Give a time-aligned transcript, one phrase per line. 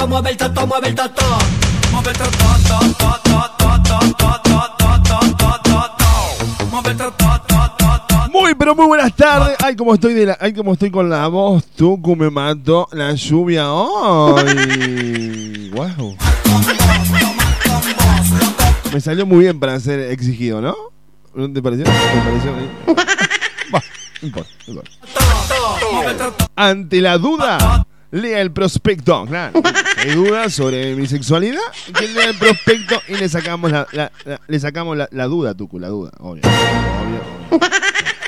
[0.00, 1.22] toto, mueve el toto, mueve el toto.
[1.92, 2.30] Mueve el toto,
[2.68, 4.38] toto, toto, toto,
[4.78, 6.66] toto, toto, toto.
[6.70, 7.12] Mueve el toto,
[7.46, 7.76] toto,
[8.08, 8.30] toto.
[8.32, 9.56] Muy, pero muy buenas tardes.
[9.62, 11.64] Ay, como estoy de la, ay, como estoy con la voz.
[11.76, 15.70] tú Tucu me mató la lluvia hoy.
[15.74, 16.16] wow.
[18.92, 20.74] Me salió muy bien para ser exigido, ¿no?
[21.34, 21.84] ¿No te pareció?
[21.84, 21.92] ¿Te
[22.24, 22.52] pareció?
[23.74, 23.82] Va,
[24.22, 24.90] importa, importa.
[26.56, 29.24] Ante la duda, lea el prospecto.
[29.26, 29.60] Claro.
[29.98, 31.60] Hay dudas sobre mi sexualidad,
[31.96, 35.54] que lea el prospecto y le sacamos la, la- la- le sacamos la, la duda,
[35.54, 36.10] Tucu, la duda.
[36.20, 36.42] Obvio.
[36.44, 37.20] Obvio,
[37.50, 37.60] obvio.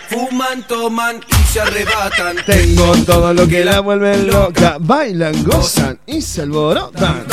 [0.08, 2.36] Fuman, toman y se arrebatan.
[2.44, 4.76] Tengo todo lo que la vuelve loca.
[4.78, 7.24] Bailan, gozan y se alborotan.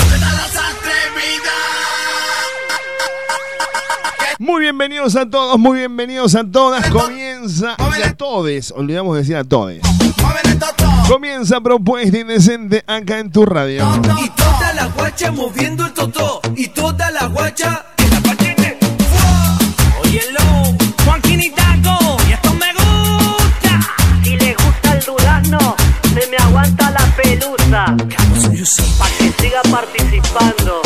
[4.42, 6.90] Muy bienvenidos a todos, muy bienvenidos a todas.
[6.90, 9.82] Comienza y a todes, olvidamos decir a todes.
[11.10, 13.84] Comienza propuesta indecente acá en tu radio.
[14.24, 16.40] Y toda la guacha moviendo el totó.
[16.56, 18.88] Y toda la guacha en la patineta.
[20.04, 23.80] Óyelo, Juanquín Hidalgo, y esto me gusta.
[24.24, 25.76] Si le gusta el durazno,
[26.14, 27.98] se me aguanta la pelusa.
[29.00, 30.84] Pa' que siga participando.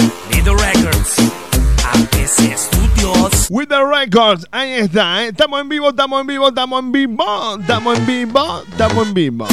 [3.53, 5.27] With the Records, ahí está, ¿eh?
[5.27, 9.45] estamos en vivo, estamos en vivo, estamos en vivo, estamos en vivo, estamos en vivo.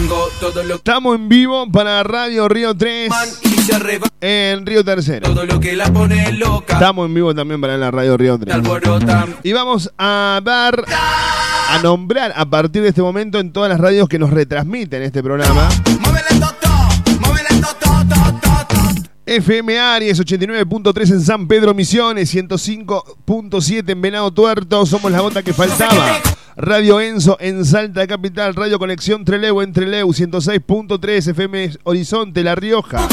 [0.08, 4.10] Tengo todo lo que Estamos en vivo para Radio Río 3 man y se arrebatan.
[4.22, 5.28] en Río Tercero.
[5.34, 6.72] Todo lo que la pone loca.
[6.74, 8.54] Estamos en vivo también para la Radio Río Se 3.
[8.54, 9.36] alborotan.
[9.42, 14.08] Y vamos a dar, a nombrar a partir de este momento en todas las radios
[14.08, 15.68] que nos retransmiten este programa.
[19.26, 25.52] FM Aries 89.3 en San Pedro Misiones, 105.7 en Venado Tuerto, somos la gota que
[25.52, 26.18] faltaba.
[26.60, 33.06] Radio Enzo en Salta Capital, Radio Conexión Treleu en Treleu, 106.3 FM Horizonte, La Rioja.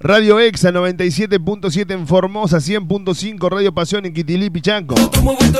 [0.00, 4.94] Radio Exa 97.7 en Formosa, 100.5 Radio Pasión en Quitilí, Pichanco.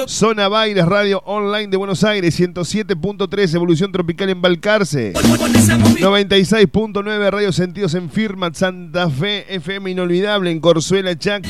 [0.06, 5.12] Zona Bailes Radio Online de Buenos Aires, 107.3 Evolución Tropical en Balcarce.
[5.14, 11.48] 96.9 Radio Sentidos en Firmat, Santa Fe, FM Inolvidable en Corzuela, Chaco.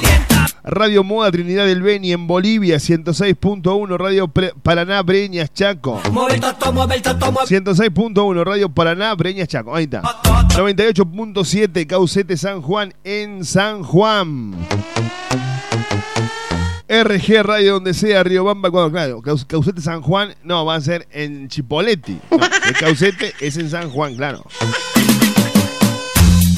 [0.64, 6.00] Radio Moda Trinidad del Beni en Bolivia, 106.1 Radio Paraná, Breñas, Chaco.
[6.10, 9.74] Mueve el toto, mueve el toto, mueve 106.1 Radio Paraná, Breñas, Chaco.
[9.74, 10.00] Ahí está.
[10.46, 14.54] 98.7 Caucete San Juan en San Juan.
[16.88, 21.48] RG Radio donde sea, Riobamba, cuando, claro, Caucete San Juan, no, va a ser en
[21.48, 22.18] Chipoleti.
[22.66, 24.44] El Caucete es en San Juan, claro.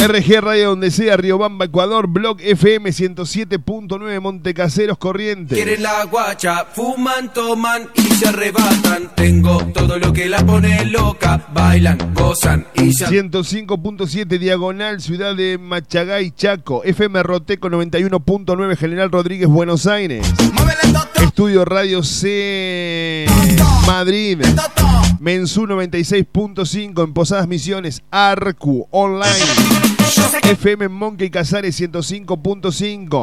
[0.00, 5.58] RG Radio donde sea, Riobamba, Ecuador, Blog FM 107.9, Montecaseros, Corrientes.
[5.58, 9.14] Quieren la guacha, fuman, toman y se arrebatan.
[9.14, 11.47] Tengo todo lo que la pone loca.
[11.52, 16.82] Bailan, gozan y se 105.7 Diagonal, Ciudad de Machagay, Chaco.
[16.82, 20.26] FM Roteco 91.9 General Rodríguez, Buenos Aires.
[21.17, 23.26] Estudio Radio C
[23.87, 24.38] Madrid.
[25.20, 28.02] Mensú 96.5 en Posadas Misiones.
[28.11, 29.28] Arcu Online.
[30.50, 33.22] FM Monkey Casares 105.5.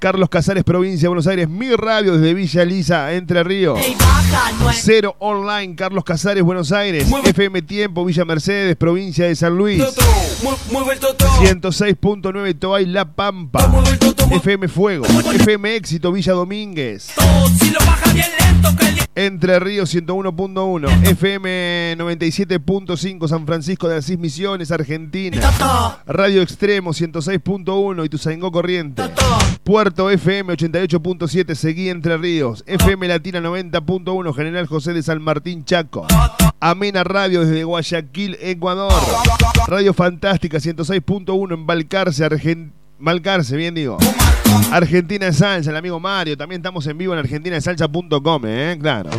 [0.00, 1.48] Carlos Casares, provincia de Buenos Aires.
[1.48, 3.78] Mi radio desde Villa Lisa, Entre Ríos.
[4.74, 7.06] Cero Online, Carlos Casares, Buenos Aires.
[7.24, 9.78] FM Tiempo, Villa Mercedes, provincia de San Luis.
[9.78, 10.02] Toto,
[10.42, 11.24] mu- mueve el toto.
[11.40, 13.70] 106.9 Toay La Pampa.
[14.32, 15.04] FM Fuego.
[15.34, 17.12] FM Éxito Villa Domínguez.
[19.14, 21.06] Entre Ríos 101.1.
[21.06, 25.40] FM 97.5 San Francisco de Asís Misiones, Argentina.
[26.06, 29.02] Radio Extremo 106.1 Ituzaingó Corriente.
[29.64, 32.64] Puerto FM 88.7 Seguí Entre Ríos.
[32.66, 36.06] FM Latina 90.1 General José de San Martín Chaco.
[36.60, 38.92] Amena Radio desde Guayaquil, Ecuador.
[39.68, 42.81] Radio Fantástica 106.1 en Balcarce, Argentina.
[43.02, 43.98] Balcarce, bien digo.
[44.70, 46.36] Argentina de Salsa, el amigo Mario.
[46.36, 48.78] También estamos en vivo en argentinadesalsa.com, ¿eh?
[48.80, 49.10] Claro.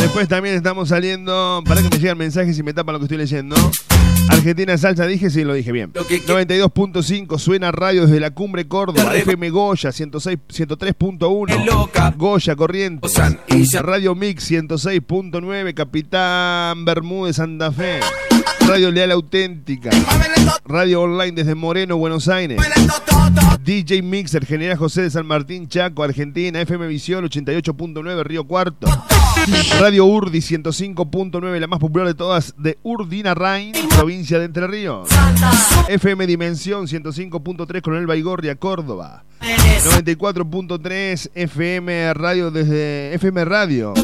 [0.00, 1.62] Después también estamos saliendo.
[1.66, 3.54] Para que me lleguen mensajes y me tapan lo que estoy leyendo.
[4.28, 5.90] Argentina Salsa, dije, sí, lo dije bien.
[5.94, 9.14] Lo que- 92.5 suena radio desde la cumbre Córdoba.
[9.14, 11.54] FM Goya 106, 103.1.
[11.54, 12.12] Es loca.
[12.16, 13.12] Goya Corrientes.
[13.12, 15.74] Se- Radio Mix 106.9.
[15.74, 18.00] Capitán Bermúdez Santa Fe.
[18.66, 19.90] Radio Leal Auténtica.
[20.64, 22.60] Radio Online desde Moreno, Buenos Aires.
[23.62, 26.60] DJ Mixer, General José de San Martín, Chaco, Argentina.
[26.60, 28.86] FM Visión 88.9, Río Cuarto.
[29.78, 35.08] Radio Urdi 105.9, la más popular de todas, de Urdina Rain, provincia de Entre Ríos.
[35.88, 39.24] FM Dimensión 105.3, Coronel Baigorria, Córdoba.
[39.40, 43.94] 94.3 FM Radio desde FM Radio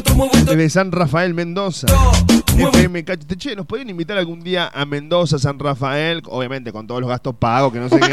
[0.45, 1.87] desde San Rafael Mendoza.
[2.57, 3.27] FM Cacho.
[3.37, 7.35] Che, nos podrían invitar algún día a Mendoza, San Rafael, obviamente con todos los gastos
[7.35, 8.11] pagos, que no sé qué.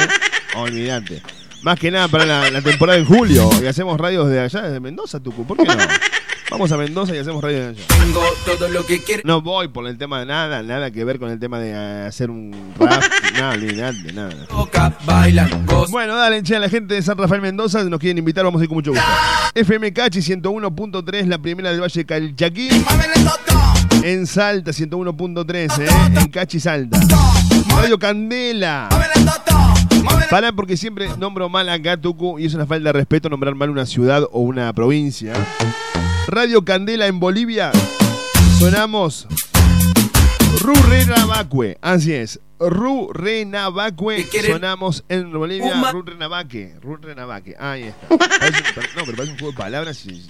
[0.58, 1.22] Olvídate.
[1.62, 4.80] Más que nada para la, la temporada en julio y hacemos radios de allá, desde
[4.80, 5.46] Mendoza, Tucu.
[5.46, 5.74] ¿Por qué no?
[6.50, 7.84] Vamos a Mendoza y hacemos radio de allá.
[7.86, 9.22] Tengo todo lo que quiere.
[9.24, 11.74] No voy por el tema de nada, nada que ver con el tema de
[12.06, 13.02] hacer un rap,
[13.34, 14.46] nada, olvídate, nada.
[15.66, 15.92] Gozan.
[15.92, 18.64] Bueno, dale, che, a la gente de San Rafael Mendoza nos quieren invitar, vamos a
[18.64, 19.06] ir con mucho gusto.
[19.54, 22.68] FM Cachi 101.3, la primera del Valle de Calchaquí.
[24.02, 25.88] En Salta 101.3, ¿eh?
[26.20, 26.98] En Cachi Salta.
[27.68, 28.88] Radio Candela.
[30.30, 33.68] Pará porque siempre nombro mal acá, Tucu, y es una falta de respeto nombrar mal
[33.70, 35.34] una ciudad o una provincia.
[36.28, 37.72] Radio Candela en Bolivia.
[38.58, 39.26] Sonamos
[40.60, 41.78] Rurrenabacue.
[41.82, 42.40] Así es.
[42.60, 44.16] Rurrenabacue.
[44.16, 44.52] ¿Qué quieren?
[44.52, 45.74] Sonamos en Bolivia.
[45.74, 46.74] Uma- Rurrenabaque.
[46.80, 47.56] Rurrenabaque.
[47.58, 48.06] Ahí está.
[48.96, 50.26] No, pero parece un juego de palabras y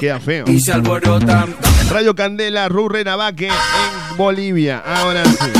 [0.00, 0.44] queda feo.
[0.46, 1.54] y se alborotan.
[1.90, 4.78] Radio Candela, Rurrenabaque en Bolivia.
[4.84, 5.50] Ahora sí.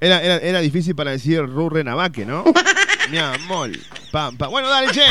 [0.00, 2.44] Era, era, era difícil para decir Rurrenabaque, ¿no?
[3.10, 3.70] Mi amor.
[4.10, 4.50] Pam, pam.
[4.50, 5.02] Bueno, dale, che.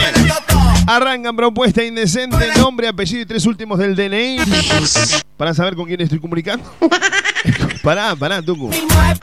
[0.87, 4.37] Arrancan propuesta indecente, nombre, apellido y tres últimos del DNI.
[5.37, 6.69] Para saber con quién estoy comunicando.
[7.85, 8.71] pará, pará, Tucu.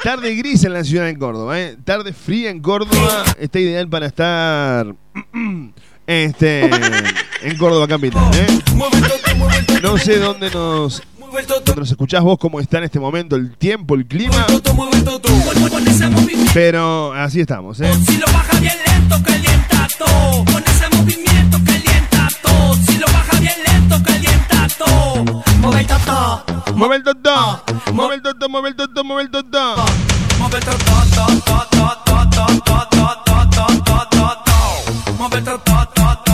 [0.03, 1.77] Tarde gris en la ciudad de Córdoba, ¿eh?
[1.85, 3.25] Tarde fría en Córdoba.
[3.39, 4.95] Está ideal para estar.
[6.07, 6.69] Este.
[7.43, 8.47] En Córdoba capital, ¿eh?
[9.83, 11.03] No sé dónde nos,
[11.49, 14.47] dónde nos escuchás vos, cómo está en este momento el tiempo, el clima.
[16.53, 17.91] Pero así estamos, ¿eh?
[18.07, 19.89] Si lo baja bien lento, calienta.
[20.53, 21.92] Con ese movimiento, calienta
[22.87, 25.43] si lo baja bien lento, calienta todo.
[25.59, 26.45] Mueve el toto.
[26.75, 27.63] Mueve el toto.
[27.93, 29.75] Mueve el toto, mueve el toto, mueve el toto.
[30.39, 30.65] Mueve el
[35.45, 36.32] el.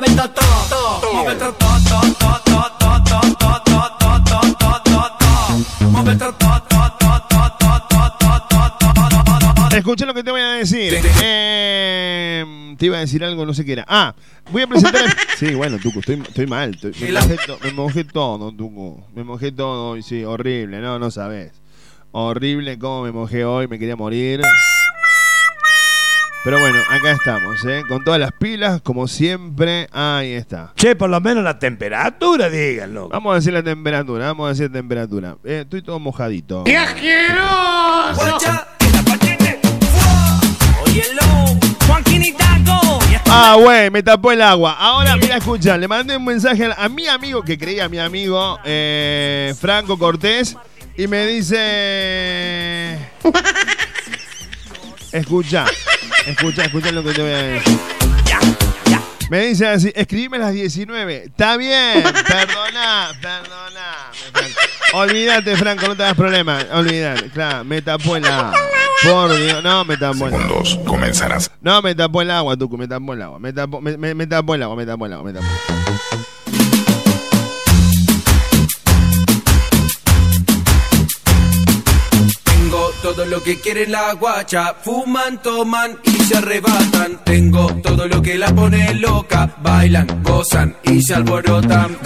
[0.00, 1.36] Mueve
[10.06, 10.98] lo que te voy a decir.
[11.22, 13.84] Eh, te iba a decir algo, no sé qué era.
[13.88, 14.14] Ah,
[14.50, 15.04] voy a presentar.
[15.38, 16.70] Sí, bueno, Tuco, estoy, estoy mal.
[16.74, 19.06] estoy- me, mojé to- me mojé todo, Tuco.
[19.14, 21.52] Me mojé todo y sí, horrible, no, no sabes.
[22.12, 24.40] Horrible cómo me mojé hoy, me quería morir.
[26.46, 27.82] Pero bueno, acá estamos, ¿eh?
[27.88, 29.88] Con todas las pilas, como siempre.
[29.90, 30.72] Ahí está.
[30.76, 33.08] Che, por lo menos la temperatura, díganlo.
[33.08, 35.36] Vamos a decir la temperatura, vamos a decir la temperatura.
[35.42, 36.62] Eh, estoy todo mojadito.
[36.64, 36.86] Esto
[43.28, 44.76] Ah, güey, me tapó el agua.
[44.78, 48.60] Ahora, mira, escucha, le mandé un mensaje a, a mi amigo, que creía mi amigo,
[48.64, 50.56] eh, Franco Cortés,
[50.96, 53.00] y me dice...
[55.12, 55.64] Escucha,
[56.26, 57.78] escucha, escucha lo que te voy a decir.
[59.28, 61.24] Me dice así, escribime a las 19.
[61.24, 64.12] Está bien, perdona, perdona.
[64.92, 66.60] Olvídate, Franco, no te hagas problema.
[66.72, 68.54] Olvídate, claro, me tapó el agua.
[69.02, 70.46] Por Dios, no, me tapó el agua.
[70.48, 71.50] Segundos comenzarás.
[71.60, 73.38] No, me tapó el agua, Tucu, me tapó el agua.
[73.40, 75.46] Me tapó, me, me- me tapó el agua, me tapó el agua, me tapó.
[82.44, 84.74] Tengo todo lo que quiere la guacha.
[84.82, 87.20] Fuman, toman y se arrebatan.
[87.24, 89.54] Tengo todo lo que la pone loca.
[89.62, 91.96] Bailan, gozan y se alborotan.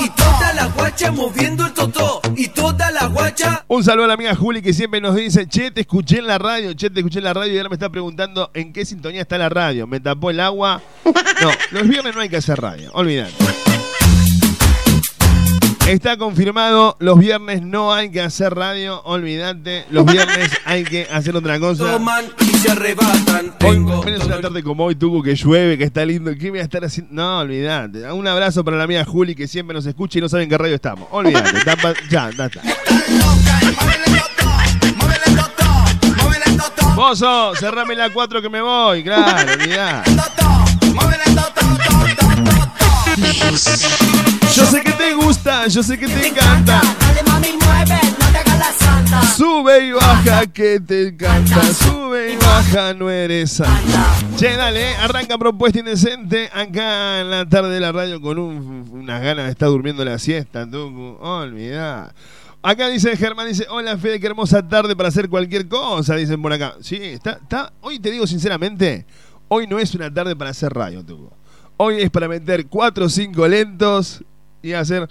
[0.00, 3.64] Y toda la guacha moviendo el toto, y toda la guacha.
[3.68, 6.38] Un saludo a la amiga Juli que siempre nos dice, che, te escuché en la
[6.38, 9.20] radio, che, te escuché en la radio y ahora me está preguntando en qué sintonía
[9.22, 9.86] está la radio.
[9.86, 10.80] Me tapó el agua.
[11.04, 13.32] No, los viernes no hay que hacer radio, olvidate.
[15.88, 19.86] Está confirmado, los viernes no hay que hacer radio, olvídate.
[19.90, 21.92] Los viernes hay que hacer otra cosa.
[21.92, 23.46] Toman y se arrebatan.
[23.64, 26.30] Hoy, Tengo una tarde como hoy, Tuco, que llueve, que está lindo.
[26.38, 27.12] ¿Qué voy a estar haciendo?
[27.14, 28.10] No, olvídate.
[28.12, 30.58] Un abrazo para la amiga Juli que siempre nos escucha y no sabe en qué
[30.58, 31.08] radio estamos.
[31.10, 31.58] Olvídate.
[31.64, 32.60] tapa- ya, ya está.
[36.94, 39.02] Mozo, cerrame la 4 que me voy.
[39.02, 40.10] Claro, olvidate.
[44.58, 46.80] Yo sé que te gusta, yo sé que te encanta.
[47.00, 49.22] Dale mami, mueve, no te hagas la santa.
[49.22, 51.62] Sube y baja que te encanta.
[51.72, 54.16] Sube y baja, no eres santa.
[54.36, 58.88] Che, dale, eh, arranca propuesta indecente acá en la tarde de la radio con un-
[58.92, 61.16] unas ganas de estar durmiendo la siesta, Tucu.
[61.20, 62.12] Olvidá.
[62.60, 66.52] Acá dice Germán, dice, hola Fede, qué hermosa tarde para hacer cualquier cosa, dicen por
[66.52, 66.74] acá.
[66.80, 69.06] Sí, está, está, hoy te digo sinceramente,
[69.46, 71.30] hoy no es una tarde para hacer radio, Tucu.
[71.76, 74.24] Hoy es para meter cuatro o cinco lentos
[74.62, 75.08] y hacer...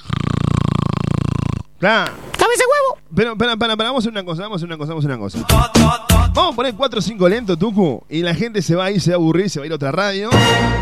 [1.79, 2.11] Claro.
[2.37, 3.01] ¡Cabeza huevo!
[3.15, 5.05] Pero, para, para, para, vamos a hacer una cosa, vamos a hacer una cosa, vamos
[5.05, 6.29] a hacer una cosa.
[6.33, 8.99] Vamos a poner 4 o 5 lentos, Tucu, y la gente se va a ir,
[8.99, 10.29] se va a aburrir, se va a ir a otra radio.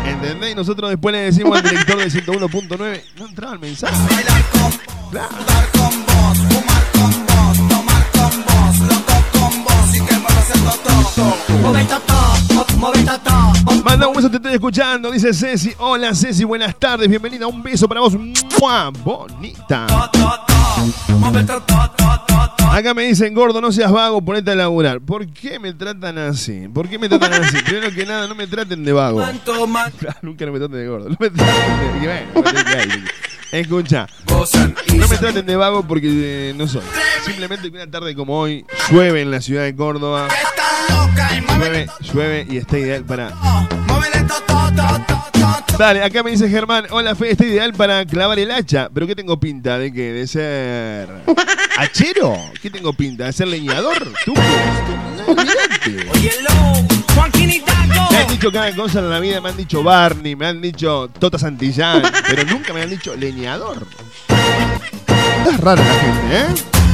[0.06, 0.52] ¿Entendés?
[0.52, 3.94] Y nosotros después le decimos al director de 101.9, no entraba el mensaje.
[4.14, 4.80] Bailar con vos,
[5.10, 5.28] Claro.
[5.36, 10.50] sudar con vos, fumar con vos, tomar con vos, loco con vos y que muevas
[10.50, 11.36] el toto.
[11.60, 11.86] Mueve
[12.54, 13.45] mo- mueve toto.
[13.86, 15.72] Manda un beso, te estoy escuchando, dice Ceci.
[15.78, 18.14] Hola Ceci, buenas tardes, bienvenida, un beso para vos.
[18.14, 18.90] ¡Mua!
[18.90, 19.86] Bonita.
[22.70, 25.00] Acá me dicen, gordo, no seas vago, ponete a laburar.
[25.00, 26.68] ¿Por qué me tratan así?
[26.68, 27.56] ¿Por qué me tratan así?
[27.64, 29.20] Primero que nada, no me traten de vago.
[30.22, 31.08] Nunca no me traten de gordo.
[31.08, 33.04] No me traten de...
[33.52, 36.82] Escucha, no me traten de vago porque eh, no soy.
[37.24, 40.28] Simplemente que una tarde como hoy llueve en la ciudad de Córdoba.
[41.58, 43.32] Llueve, llueve y está ideal para.
[45.78, 48.88] Dale, acá me dice Germán, hola Fe, está ideal para clavar el hacha.
[48.94, 49.78] ¿Pero qué tengo pinta?
[49.78, 50.10] ¿De qué?
[50.12, 51.06] ¿De ser
[51.78, 52.34] hachero?
[52.62, 53.26] ¿Qué tengo pinta?
[53.26, 54.10] ¿De ser leñador?
[54.24, 54.32] ¿Tú?
[58.10, 61.10] Me han dicho cada cosa en la vida, me han dicho Barney, me han dicho
[61.18, 63.86] Tota Santillán, pero nunca me han dicho leñador.
[65.46, 66.85] Es raro la gente, ¿eh?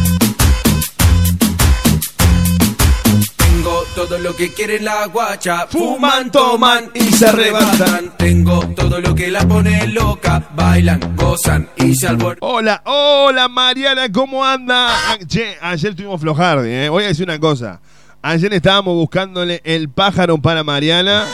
[3.63, 5.69] Tengo todo lo que quiere la guacha.
[5.69, 8.13] Fuman, toman y se arrebatan.
[8.19, 10.49] Tengo todo lo que la pone loca.
[10.57, 12.39] Bailan, gozan y se alboran.
[12.41, 14.89] Hola, hola Mariana, ¿cómo anda?
[14.91, 16.89] Ah, Che, ayer tuvimos flojardi, ¿eh?
[16.89, 17.81] Voy a decir una cosa.
[18.21, 21.25] Ayer estábamos buscándole el pájaro para Mariana.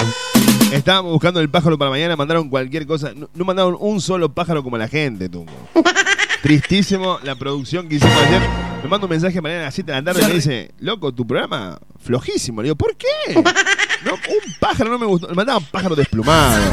[0.71, 3.13] Estábamos buscando el pájaro para mañana, mandaron cualquier cosa.
[3.17, 5.47] No, no mandaron un solo pájaro como la gente, tú.
[6.43, 8.78] Tristísimo la producción que hicimos ayer.
[8.89, 10.71] Me manda un mensaje a Mariana a las 7 de la tarde y me dice,
[10.79, 12.63] loco, tu programa flojísimo.
[12.63, 13.07] Le digo, ¿por qué?
[14.05, 15.27] No, un pájaro no me gustó.
[15.27, 16.73] Me mandaban pájaro desplumado.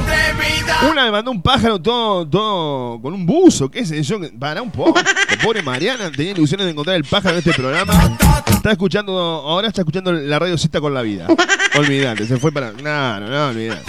[0.91, 4.19] Una me mandó un pájaro todo, todo con un buzo, qué sé yo.
[4.39, 4.93] Para un poco.
[5.43, 8.15] Pobre Mariana tenía ilusiones de encontrar el pájaro en este programa.
[8.45, 11.25] Está escuchando, ahora está escuchando la radio Cita con la vida.
[11.75, 12.71] Olvídate, se fue para.
[12.73, 13.81] No, no, no, olvídate.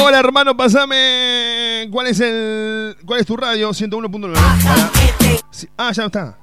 [0.00, 1.88] Hola hermano, pasame.
[1.90, 2.96] ¿Cuál es el.
[3.04, 3.70] ¿Cuál es tu radio?
[3.70, 5.38] 101.9.
[5.58, 6.38] Sí, Ah, ya está.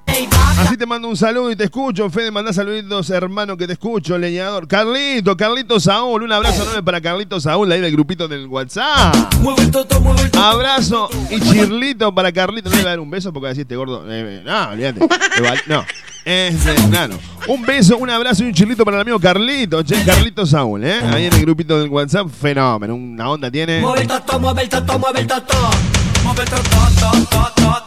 [0.60, 2.10] Así te mando un saludo y te escucho.
[2.10, 4.68] Fede, mandá saluditos, hermano, que te escucho, leñador.
[4.68, 6.24] Carlito, Carlito Saúl.
[6.24, 9.16] Un abrazo enorme para Carlito Saúl, ahí del grupito del WhatsApp.
[10.38, 12.70] Abrazo y chirlito para Carlito.
[12.70, 14.04] No le voy a dar un beso porque decir este gordo.
[14.10, 15.00] eh, no, olvídate.
[15.68, 15.86] No.
[16.26, 17.18] Es, eh, claro.
[17.48, 19.82] Un beso, un abrazo y un chirlito para el amigo Carlito.
[19.84, 21.00] Che, Carlito Saúl, ¿eh?
[21.14, 22.28] Ahí en el grupito del WhatsApp.
[22.30, 22.96] Fenómeno.
[22.96, 23.80] Una onda tiene.
[23.80, 25.56] Mueve el toto, mueve el toto, mueve el toto.
[26.24, 26.70] Mueve el toto,
[27.00, 27.85] to, to,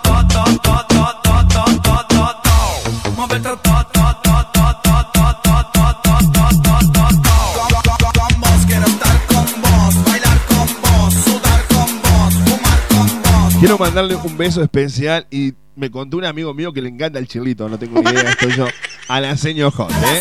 [13.59, 17.29] Quiero mandarle un beso especial y me contó un amigo mío que le encanta el
[17.29, 18.67] chilito, no tengo ni idea, estoy yo,
[19.09, 20.21] a la seño Hot, ¿eh?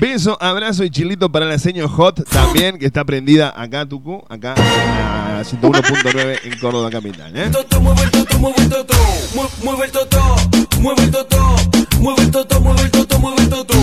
[0.00, 4.54] Beso, abrazo y chilito para la seño Hot también, que está prendida acá, Tucu, acá
[4.56, 7.48] a 101.9 en Córdoba Capital, ¿eh?
[7.50, 8.94] Toto, mueve el toto, mueve el toto.
[9.34, 10.36] Mue- Mueve el toto,
[10.80, 11.56] mueve el toto.
[12.00, 13.74] Mueve el toto, mueve el toto, mueve el toto.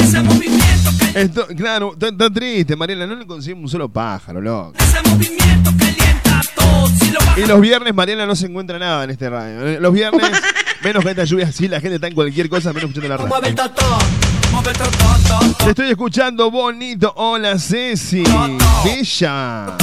[0.00, 4.74] Ese movimiento, Esto, claro, está, triste, Mariela, no le conseguimos un solo pájaro, loco.
[4.78, 6.03] ese movimiento, calienta
[7.36, 9.66] Y los viernes, Mariela, no se encuentra nada en este radio.
[9.66, 9.78] ¿eh?
[9.80, 10.30] Los viernes,
[10.84, 13.56] menos con esta lluvia así, la gente está en cualquier cosa, menos escuchando la radio.
[15.58, 17.12] Te estoy escuchando bonito.
[17.16, 18.22] Hola, Ceci.
[18.84, 19.76] Bella.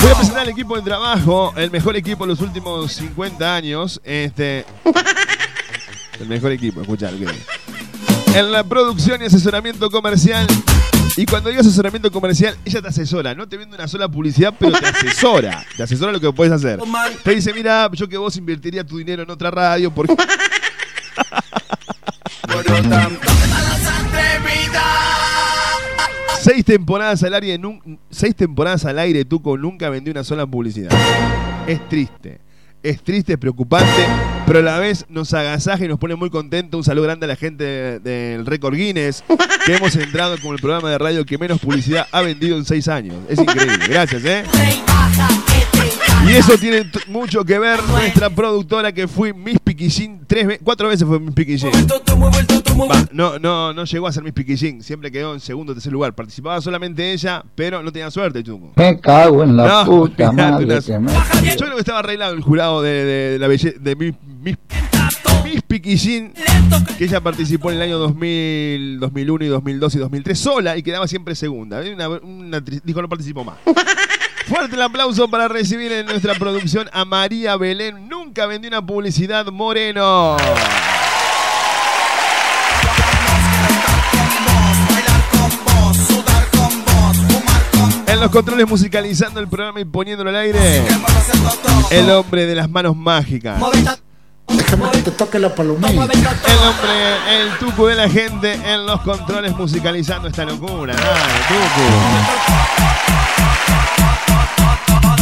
[0.00, 4.00] Voy a presentar al equipo de trabajo, el mejor equipo de los últimos 50 años.
[4.04, 4.66] Este.
[6.20, 7.26] El mejor equipo, escuchar que.
[8.38, 10.46] En la producción y asesoramiento comercial.
[11.16, 13.34] Y cuando digo asesoramiento comercial, ella te asesora.
[13.34, 15.64] No te vende una sola publicidad, pero te asesora.
[15.76, 16.80] Te asesora lo que puedes hacer.
[17.22, 20.16] Te dice, mira, yo que vos invertiría tu dinero en otra radio porque.
[26.42, 27.58] Seis temporadas al aire,
[28.10, 30.90] seis temporadas al aire, Tuco nunca vendió una sola publicidad.
[31.66, 32.40] Es triste,
[32.84, 34.06] es triste, es preocupante,
[34.46, 36.78] pero a la vez nos agasaja y nos pone muy contentos.
[36.78, 39.24] Un saludo grande a la gente de- del Récord Guinness,
[39.66, 42.86] que hemos entrado como el programa de radio que menos publicidad ha vendido en seis
[42.88, 43.16] años.
[43.28, 44.44] Es increíble, gracias, ¿eh?
[46.26, 50.88] Y eso tiene mucho que ver nuestra productora que fue Miss Piquillín tres ve- cuatro
[50.88, 51.70] veces fue Miss Piquillín.
[52.90, 55.92] Va, no, no, no llegó a ser Miss Piquillín, siempre quedó en segundo o tercer
[55.92, 56.14] lugar.
[56.14, 58.72] Participaba solamente ella, pero no tenía suerte, Chungo.
[58.76, 61.12] Me cago en la No, puta madre que me...
[61.12, 64.56] Yo creo que estaba arreglado el jurado de, de- de la belle- de Miss, Miss,
[65.44, 66.32] Miss Piquillín,
[66.96, 71.06] que ella participó en el año 2000, 2001 y 2002 y 2003 sola y quedaba
[71.06, 71.80] siempre segunda.
[71.82, 73.56] Una- una dijo, no participó más.
[74.46, 78.08] Fuerte el aplauso para recibir en nuestra producción a María Belén.
[78.08, 80.36] Nunca vendió una publicidad Moreno.
[88.06, 90.82] En los controles musicalizando el programa y poniéndolo al aire.
[91.90, 93.58] El hombre de las manos mágicas.
[94.48, 95.88] Déjame que te toque la palomita.
[95.88, 100.94] El hombre, el tuco de la gente en los controles musicalizando esta locura.
[100.94, 101.84] Dale, tuco.
[105.06, 105.13] te-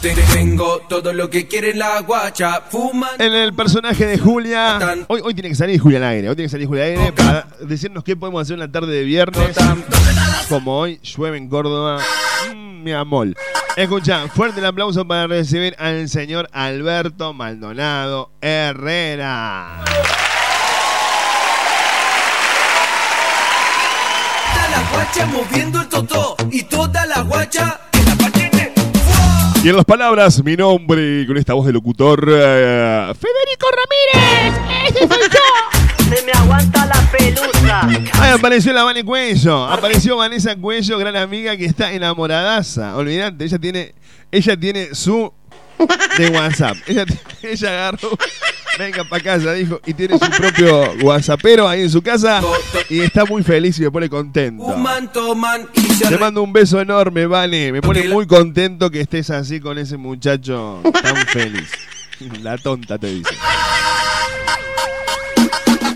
[0.00, 2.62] tengo todo lo que quiere la guacha.
[2.70, 3.10] Fuman.
[3.18, 4.78] En el personaje de Julia.
[5.08, 6.28] Hoy, hoy tiene que salir Julia al aire.
[6.30, 9.04] Hoy tiene que salir Julia al aire para decirnos qué podemos hacer una tarde de
[9.04, 9.56] viernes.
[10.48, 11.98] Como hoy llueve en Córdoba.
[12.54, 13.28] Mm, mi amor.
[13.76, 19.84] Escucha, fuerte el aplauso para recibir al señor Alberto Maldonado Herrera.
[24.54, 26.36] Toda la guacha moviendo el totó.
[26.50, 27.80] Y toda la guacha.
[29.62, 34.58] Y en las palabras, mi nombre, con esta voz de locutor, eh, Federico Ramírez.
[34.88, 36.16] ¡Ese soy yo!
[36.16, 37.86] Se me aguanta la pelusa.
[38.14, 39.66] Ay, apareció la Vane Cuello.
[39.66, 42.96] Apareció Vanessa Cuello, gran amiga que está enamoradaza.
[42.96, 43.94] Olvídate, ella tiene,
[44.32, 45.30] ella tiene su
[46.16, 46.78] de WhatsApp.
[46.86, 47.04] Ella,
[47.42, 48.10] ella agarró,
[48.78, 52.42] venga para casa, dijo, y tiene su propio WhatsAppero ahí en su casa
[52.88, 54.64] y está muy feliz y me pone contento.
[56.08, 57.72] Te mando un beso enorme, Vane.
[57.72, 61.70] Me pone muy contento que estés así con ese muchacho tan feliz.
[62.42, 63.34] La tonta te dice.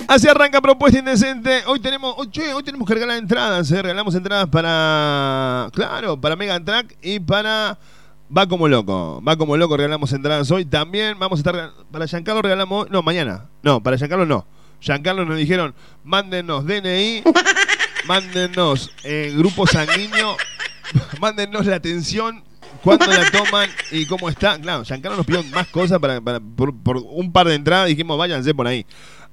[0.06, 1.62] Así arranca Propuesta Indecente.
[1.66, 3.70] Hoy tenemos, oh, che, hoy tenemos que regalar entradas.
[3.70, 3.82] ¿eh?
[3.82, 7.78] Regalamos entradas para, claro, para Mega Track y para
[8.36, 9.22] Va Como Loco.
[9.26, 10.64] Va Como Loco regalamos entradas hoy.
[10.64, 13.46] También vamos a estar, para Giancarlo regalamos, no, mañana.
[13.62, 14.46] No, para Giancarlo no.
[14.80, 17.22] Giancarlo nos dijeron, mándenos DNI,
[18.06, 20.36] mándenos eh, grupo sanguíneo,
[21.20, 22.44] mándenos la atención,
[22.82, 24.58] cuándo la toman y cómo está.
[24.60, 27.88] Claro, Giancarlo nos pidió más cosas para, para- por, por un par de entradas.
[27.88, 28.84] Dijimos, váyanse por ahí.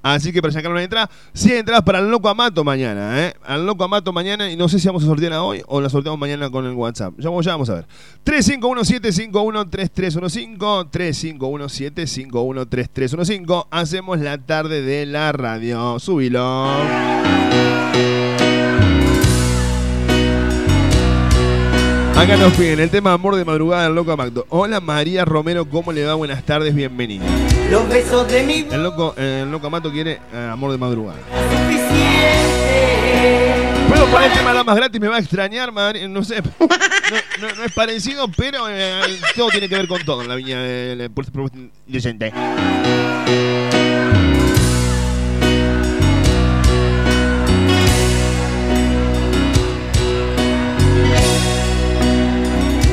[0.02, 3.34] Así que para Giancarlo una entrada, 100 entradas para el Loco Amato mañana, ¿eh?
[3.44, 6.18] Al Loco Amato mañana y no sé si vamos a sortear hoy o la sorteamos
[6.18, 7.14] mañana con el WhatsApp.
[7.18, 7.86] Ya, vamos- ya vamos a ver.
[8.24, 13.66] 3517513315, 3517513315.
[13.70, 15.98] Hacemos la tarde de la radio.
[15.98, 16.68] Subilo.
[22.16, 24.46] Acá nos piden el tema Amor de Madrugada del Loco Amacto.
[24.48, 26.14] Hola María Romero, ¿cómo le va?
[26.14, 27.24] Buenas tardes, bienvenida.
[27.70, 31.18] Los besos de mi El loco, el loco Amato quiere eh, Amor de Madrugada.
[33.88, 35.00] ¿Puedo poner el tema Damas Gratis?
[35.00, 36.06] Me va a extrañar, María.
[36.06, 36.42] No sé.
[36.60, 36.66] No,
[37.48, 39.00] no- no es parecido, pero eh,
[39.36, 42.32] todo tiene que ver con todo en la viña de la propuesta indecente.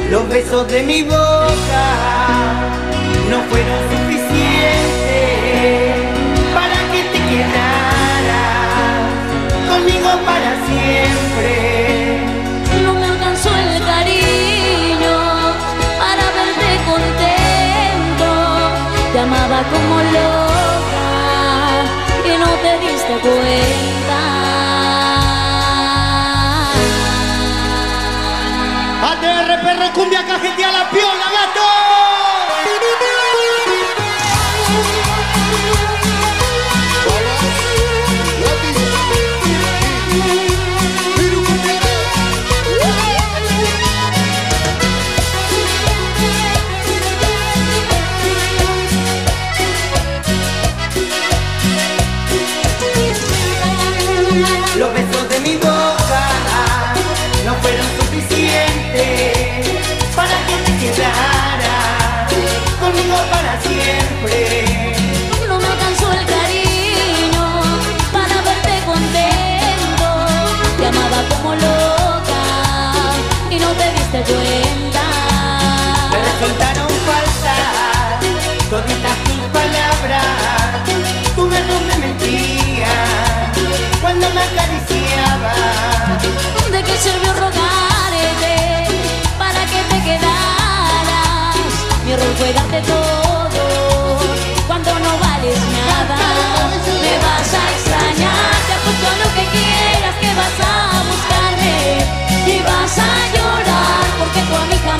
[0.10, 1.86] Los besos de mi boca
[3.30, 4.34] no fueron suficientes
[6.52, 9.06] para que te quedaras
[9.70, 11.54] conmigo para siempre.
[12.84, 15.16] No me alcanzó el cariño
[16.00, 18.30] para verte contento.
[19.14, 21.10] Te amaba como loca
[22.26, 23.89] y no te diste cuenta.
[30.00, 31.69] Cumbia cajetea la piola, gato.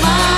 [0.02, 0.29] Tú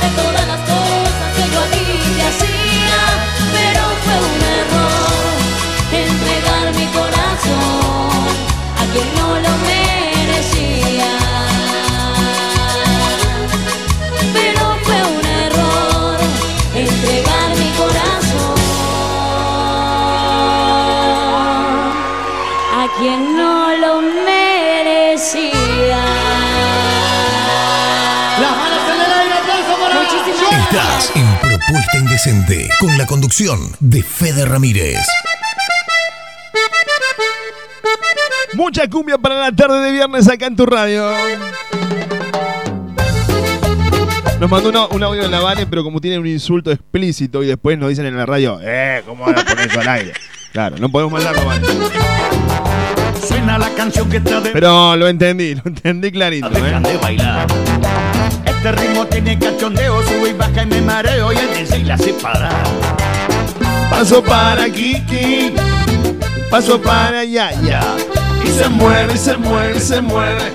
[0.00, 0.37] とこ
[32.80, 34.98] Con la conducción de Fede Ramírez.
[38.54, 41.12] Mucha cumbia para la tarde de viernes acá en tu radio.
[44.40, 47.46] Nos mandó uno- un audio de la Vane, pero como tiene un insulto explícito y
[47.46, 50.12] después nos dicen en la radio, eh, ¿cómo van a poner eso al aire?
[50.52, 51.66] Claro, no podemos mandarlo, Vane.
[53.28, 56.80] Suena la canción que te Pero lo entendí, lo entendí clarito, ¿eh?
[56.82, 57.46] de bailar.
[58.58, 62.12] Este ritmo tiene cachondeo, sube y baja y me mareo y el DJ la hace
[62.12, 62.64] parar.
[63.88, 65.52] Paso para Kiki,
[66.50, 67.80] paso para Yaya.
[68.44, 70.52] Y se mueve, se mueve, se mueve.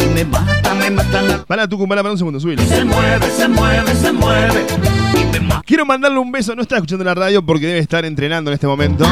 [0.00, 1.44] Y me mata, me mata.
[1.46, 2.66] Para tu para, para un segundo, subile.
[2.66, 4.66] Se mueve, se mueve, se mueve.
[5.14, 5.62] Y me mata.
[5.64, 8.66] Quiero mandarle un beso, no está escuchando la radio porque debe estar entrenando en este
[8.66, 9.06] momento.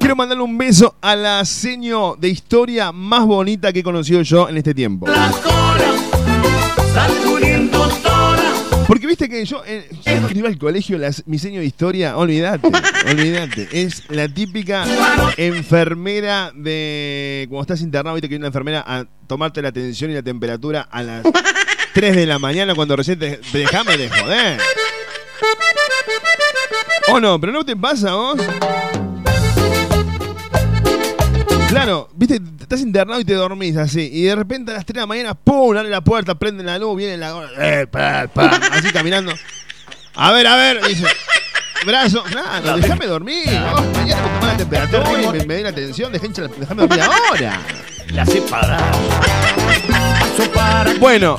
[0.00, 4.48] Quiero mandarle un beso a la seño de historia más bonita que he conocido yo
[4.48, 5.06] en este tiempo.
[5.06, 6.11] La cola, sacudiendo toda.
[8.86, 12.66] Porque viste que yo, eh, yo iba al colegio, la, mi seño de historia, olvídate,
[13.10, 13.68] olvídate.
[13.72, 14.84] Es la típica
[15.36, 17.46] enfermera de.
[17.48, 20.88] Cuando estás internado, viste que hay una enfermera a tomarte la tensión y la temperatura
[20.90, 21.22] a las
[21.94, 23.40] 3 de la mañana cuando recién te.
[23.52, 24.60] Déjame de joder.
[27.08, 27.40] ¿O no?
[27.40, 28.38] ¿Pero no te pasa vos?
[31.72, 34.10] Claro, viste, estás internado y te dormís así.
[34.12, 35.74] Y de repente a las 3 de la mañana, ¡pum!
[35.74, 37.34] Abre la puerta, prende la luz, viene la.
[37.58, 39.32] Eh, pa, pa, así caminando.
[40.14, 41.06] A ver, a ver, dice.
[41.86, 43.46] Brazo, claro, déjame dormir.
[43.46, 47.58] mañana me tomás la temperatura y me, me di la tensión, déjame, dormir ahora.
[48.12, 48.78] La para
[51.00, 51.38] Bueno,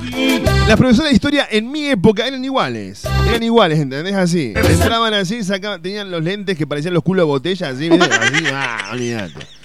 [0.67, 3.03] las profesoras de historia en mi época eran iguales.
[3.29, 4.15] Eran iguales, ¿entendés?
[4.15, 4.53] Así.
[4.55, 8.05] Entraban así, sacaban, tenían los lentes que parecían los culos de botella, así, ¿viste?
[8.05, 9.62] Así, ah, olvídate.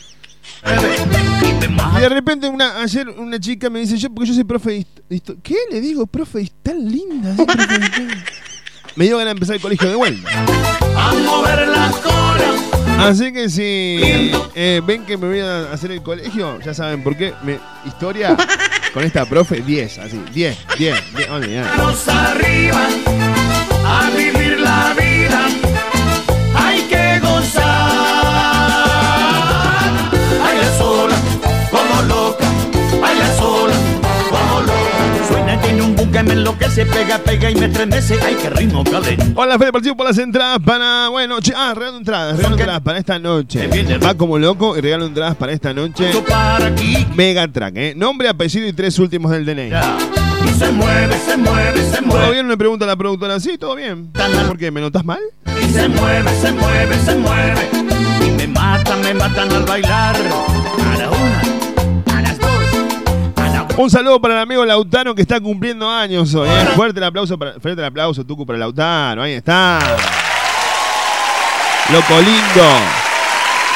[1.97, 5.21] Y de repente una, ayer una chica me dice, yo, porque yo soy profe de.
[5.43, 5.57] ¿Qué?
[5.71, 7.35] Le digo, profe, es tan linda.
[7.37, 8.25] ¿sí, profe de historia?".
[8.97, 10.29] Me dio ganas de empezar el colegio de vuelta.
[10.97, 13.07] a mover la cola.
[13.07, 17.17] Así que si eh, ven que me voy a hacer el colegio, ya saben por
[17.17, 17.33] qué.
[17.45, 18.37] Me, historia
[18.93, 21.77] con esta profe, 10, así, 10, 10, 10, olvidate.
[21.77, 22.89] Manos arriba,
[23.85, 25.68] a vivir la vida.
[36.23, 38.19] Me enloquece, pega, pega y me estremece.
[38.25, 38.85] Ay, qué ritmo.
[39.35, 41.09] Hola, Fede, participo por las entradas para.
[41.09, 43.69] Bueno, che, ah, regalo entradas, regalo entradas para esta noche.
[44.05, 46.11] Va como loco y regalo entradas para esta noche.
[47.15, 47.95] Mega track, ¿eh?
[47.97, 49.71] Nombre, apellido y tres últimos del DNI.
[50.45, 52.33] Y se mueve, se mueve, se ¿Todo mueve.
[52.33, 52.47] bien?
[52.47, 53.41] Me pregunta la productora.
[53.41, 54.11] Sí, todo bien.
[54.47, 54.71] ¿Por qué?
[54.71, 55.19] ¿Me notas mal?
[55.47, 57.69] Y se mueve, se mueve, se mueve.
[58.27, 60.17] Y me matan, me matan al bailar.
[60.17, 61.11] A la
[63.79, 66.49] Un saludo para el amigo Lautaro que está cumpliendo años hoy.
[66.49, 66.67] ¿eh?
[66.75, 69.23] Fuerte el aplauso, para, fuerte el aplauso, Tucu, para Lautaro.
[69.23, 69.79] Ahí está.
[71.93, 72.69] Loco lindo.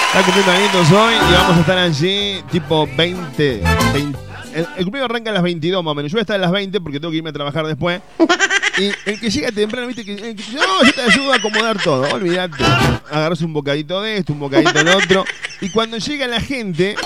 [0.06, 3.62] Está cumpliendo añitos hoy y vamos a estar allí tipo 20.
[3.92, 4.18] 20
[4.54, 6.10] el, el cumpleaños arranca a las 22 más o menos.
[6.10, 8.00] Yo voy a estar a las 20 porque tengo que irme a trabajar después.
[8.78, 11.80] Y el que llega temprano, viste, que, el que no, yo te ayudo a acomodar
[11.80, 12.12] todo.
[12.12, 12.64] Olvídate.
[13.10, 15.24] Agarras un bocadito de esto, un bocadito del otro.
[15.60, 16.96] Y cuando llega la gente,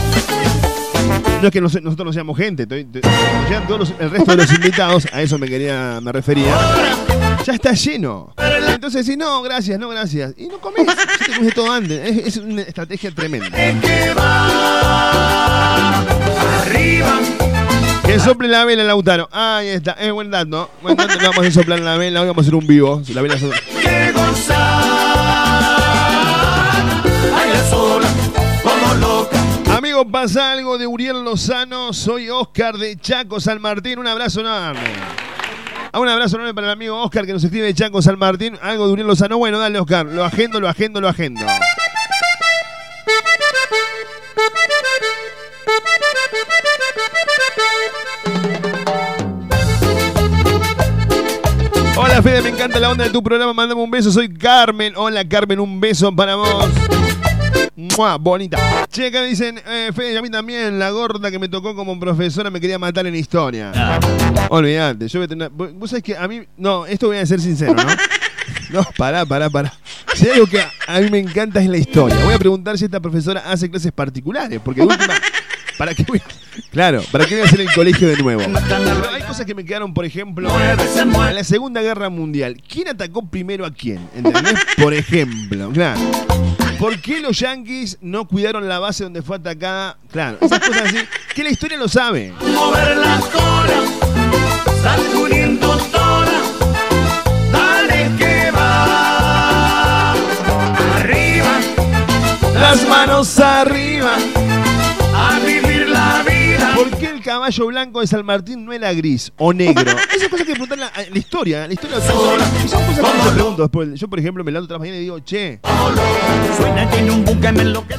[1.41, 4.53] no es que nos- nosotros no seamos gente, llegan todos los- el resto de los
[4.53, 6.55] invitados, a eso me quería, me refería.
[7.45, 8.35] Ya está lleno.
[8.69, 10.35] Entonces decís, no, gracias, no, gracias.
[10.37, 10.95] Y no comés, ya
[11.27, 12.27] te comiste todo antes.
[12.27, 13.47] Es, una estrategia tremenda.
[18.05, 19.29] Que sople la vela, Lautaro.
[19.33, 20.71] Ahí está, es buen dato.
[20.83, 23.03] Buen dato, no vamos a soplar la vela, hoy vamos a hacer un vivo.
[30.05, 31.93] Pasa algo de Uriel Lozano.
[31.95, 33.99] Soy Oscar de Chaco San Martín.
[33.99, 34.79] Un abrazo enorme.
[35.91, 38.59] Ah, Un abrazo enorme para el amigo Oscar que nos escribe de Chaco San Martín.
[38.61, 39.39] Algo de Uriel Lozano.
[39.39, 40.05] Bueno, dale, Oscar.
[40.05, 41.47] Lo agendo, lo agendo, lo agendo.
[51.97, 53.53] Hola Fede, me encanta la onda de tu programa.
[53.55, 54.11] Mándame un beso.
[54.13, 54.93] Soy Carmen.
[54.97, 56.67] Hola Carmen, un beso para vos.
[57.77, 58.17] ¡Mua!
[58.17, 58.87] Bonita.
[58.91, 61.99] Che, acá dicen, eh, Fede, y a mí también, la gorda que me tocó como
[62.01, 63.71] profesora me quería matar en historia.
[64.49, 65.51] Olvídate, yo voy a tener.
[65.51, 66.43] Vos vos sabés que a mí.
[66.57, 67.83] No, esto voy a ser sincero, ¿no?
[68.71, 69.73] No, pará, pará, pará.
[70.15, 72.17] Si hay algo que a, a mí me encanta es la historia.
[72.25, 75.15] Voy a preguntar si esta profesora hace clases particulares, porque de última.
[75.79, 78.43] ¿Para qué voy a- Claro, ¿para qué voy a hacer el colegio de nuevo?
[78.43, 82.61] Pero hay cosas que me quedaron, por ejemplo, en la Segunda Guerra Mundial.
[82.69, 84.01] ¿Quién atacó primero a quién?
[84.17, 84.55] ¿Entendés?
[84.77, 86.01] Por ejemplo, claro.
[86.79, 89.99] ¿Por qué los yanquis no cuidaron la base donde fue atacada?
[90.11, 90.99] Claro, esas cosas así
[91.35, 92.33] que la historia lo sabe.
[92.41, 93.85] Mover las colas,
[94.83, 96.53] sacudiendo todas,
[97.51, 100.13] dale que va.
[100.99, 101.59] Arriba,
[102.55, 104.13] las manos arriba,
[105.15, 105.66] arriba.
[106.75, 109.85] ¿Por qué el caballo blanco de San Martín no era gris o negro?
[110.15, 113.63] Esas cosas que preguntan la, la historia, la historia de son cosas que yo pregunto
[113.63, 114.01] después.
[114.01, 115.61] Yo, por ejemplo, me levanto otra mañana y digo, che,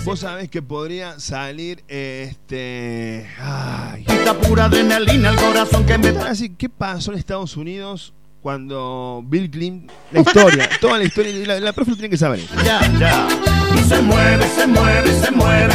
[0.04, 3.28] vos sabés que podría salir este.
[3.39, 4.06] Ay.
[4.48, 9.50] Pura adrenalina al corazón que me Ahora sí, ¿qué pasó en Estados Unidos cuando Bill
[9.50, 9.96] Clinton.
[10.12, 12.39] La historia, toda la historia, la, la profe lo tiene que saber.
[12.63, 13.28] Ya, ya.
[13.76, 15.74] Y se mueve, se mueve, se mueve.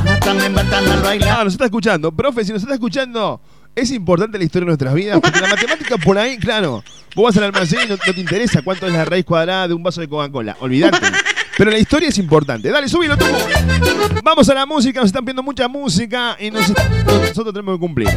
[0.00, 1.40] Y me matan, me matan al bailar.
[1.40, 2.12] Ah, nos está escuchando.
[2.12, 3.40] Profe, si nos está escuchando,
[3.74, 5.20] es importante la historia de nuestras vidas.
[5.20, 6.82] Porque la matemática por ahí, claro.
[7.14, 9.74] Vos vas al almacén y no, no te interesa cuánto es la raíz cuadrada de
[9.74, 10.56] un vaso de Coca-Cola.
[10.60, 10.98] Olvídate.
[11.60, 12.70] Pero la historia es importante.
[12.70, 13.26] Dale, subilo tú.
[14.24, 15.00] Vamos a la música.
[15.00, 16.72] Nos están pidiendo mucha música y nos-
[17.04, 18.08] nosotros tenemos que cumplir.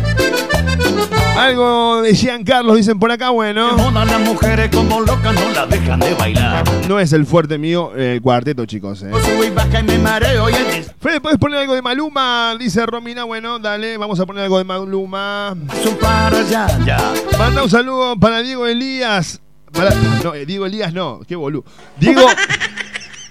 [1.37, 3.75] Algo de Giancarlo dicen por acá, bueno.
[3.91, 6.63] Las mujeres como locas no la dejan de bailar.
[6.87, 9.03] No es el fuerte mío el cuarteto, chicos.
[9.03, 9.11] Eh.
[11.01, 12.55] Fede, ¿puedes poner algo de Maluma?
[12.57, 13.25] Dice Romina.
[13.25, 15.53] Bueno, dale, vamos a poner algo de Maluma.
[17.37, 19.41] Manda un saludo para Diego Elías.
[19.73, 21.65] Para- no, eh, Diego Elías no, qué boludo.
[21.99, 22.21] Diego.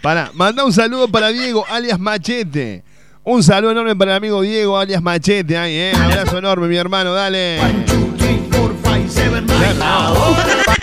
[0.02, 2.82] Para, manda un saludo para Diego, alias Machete.
[3.22, 5.56] Un saludo enorme para el amigo Diego, alias Machete.
[5.56, 5.92] Ahí, eh.
[5.96, 7.58] Abrazo enorme, mi hermano, dale.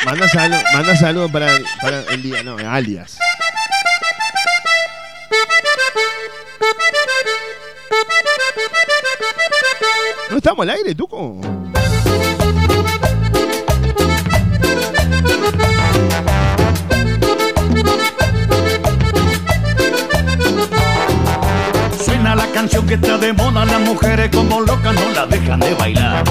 [0.05, 1.47] Manda saludo, saludo para,
[1.81, 3.19] para el día, no, alias.
[10.29, 11.41] ¿No estamos al aire, Tuco?
[23.89, 26.23] Mujeres como locas no la dejan de bailar.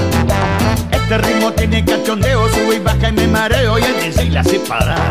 [0.92, 4.60] Este ritmo tiene cachondeo, sube y baja y me mareo y el DJ la hace
[4.60, 5.10] parar.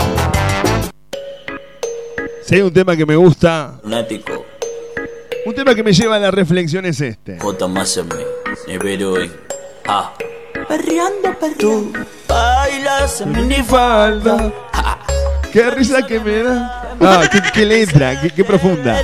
[2.44, 6.86] Si hay un tema que me gusta, un tema que me lleva a la reflexión
[6.86, 7.38] es este.
[7.40, 8.16] J más M,
[8.68, 9.32] Nevero en
[9.86, 10.14] A.
[10.70, 11.58] Perreando, perreando.
[11.58, 11.94] Tú
[12.28, 14.54] bailas en minifalda.
[15.52, 16.87] Qué risa que me da.
[17.00, 19.02] Ah, qué, qué letra, qué, qué profunda.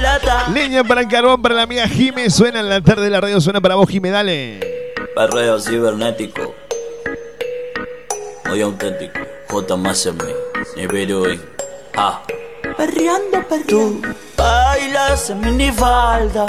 [0.54, 2.30] Leña para el carbón para la amiga Jime.
[2.30, 4.60] Suena en la tarde de la radio, suena para vos, Jime, dale.
[5.16, 6.56] Perreo cibernético.
[8.46, 9.20] Muy auténtico.
[9.50, 10.18] J más M,
[10.76, 11.42] Nevero en
[11.96, 12.24] A.
[12.76, 13.68] Perreando, perreando.
[13.68, 14.02] Tú
[14.36, 16.46] bailas en minifalda.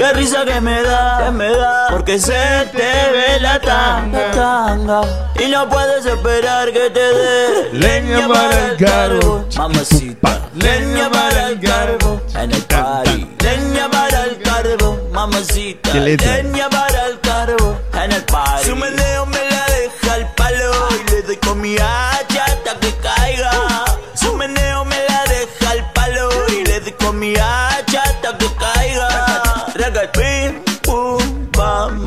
[0.00, 2.32] Qué risa que me da, que me da, porque se
[2.72, 5.02] te ve la tanga, tanga,
[5.38, 9.46] y no puedes esperar que te dé Leña para el carbón.
[9.58, 17.06] mamacita, leña para el carbón, en el party, leña para el carbón, mamacita, leña para
[17.08, 18.64] el carbón, en el party.
[18.70, 21.60] Su meneo me la deja al palo y le doy con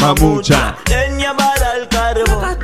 [0.04, 0.76] Mamucha.
[0.90, 2.60] Leña para el carbón.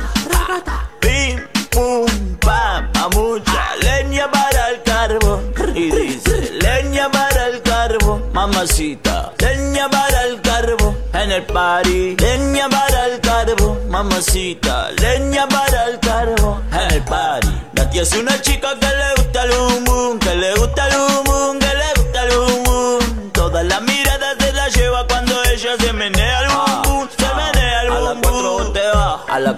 [1.00, 2.06] Pim, pum,
[2.38, 3.76] pam, mamucha.
[3.80, 5.50] Leña para el carbón.
[5.74, 9.32] Y dice, leña para el carbón, mamacita.
[9.38, 12.16] Leña para el carbón en el party.
[12.18, 14.90] Leña para el carbón, mamacita.
[15.00, 17.48] Leña para el carbón en el party.
[17.72, 20.89] Nati es una chica que le gusta el boom boom, que le gusta el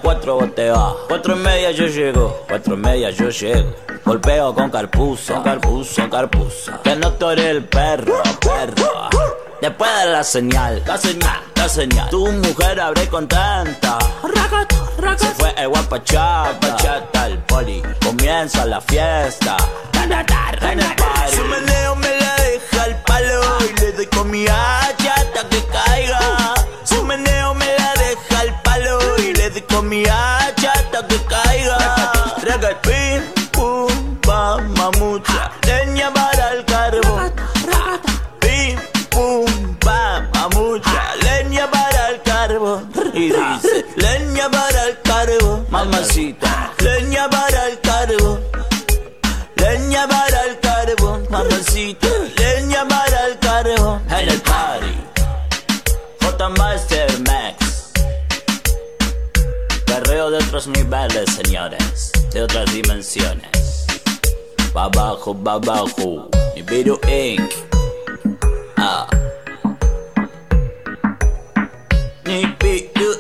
[0.03, 0.97] Cuatro te va.
[1.07, 2.45] Cuatro y media yo llego.
[2.49, 3.73] Cuatro y media yo llego.
[4.05, 6.73] Golpeo con carpuzo, carpuzo, carpuzo.
[6.83, 9.09] Que no tore el perro, perro.
[9.61, 12.11] Después de la señal, la señal, la señal.
[12.11, 13.99] Tu mujer abre contenta.
[15.17, 17.81] Se fue el guapachata, el poli.
[18.05, 19.57] Comienza la fiesta.
[19.95, 20.27] En el
[20.97, 21.37] party.
[21.37, 24.31] Su meneo me la deja al palo y le doy con
[32.81, 35.53] Pim, pum, pam, mamucha.
[35.67, 37.33] Leña para el carbón.
[38.41, 38.79] Pim,
[39.11, 41.15] pum, pam, mamucha.
[41.23, 42.91] Leña para el carbón.
[43.13, 43.31] Y
[43.97, 45.67] leña para el carbón.
[45.71, 46.73] Mamacita.
[46.79, 48.41] Leña para el carbón.
[49.57, 52.09] Leña para el carbón, mamacita.
[52.37, 54.03] Leña para el carbón.
[54.11, 54.97] En el party.
[56.23, 57.93] J Master Max.
[59.85, 62.22] Perreo de otros niveles, señores.
[62.33, 63.87] De otras dimensiones.
[64.75, 66.31] Va abajo, va abajo.
[66.57, 67.53] Nibiru Inc.
[68.79, 69.07] Ah.
[72.25, 73.12] Nibiru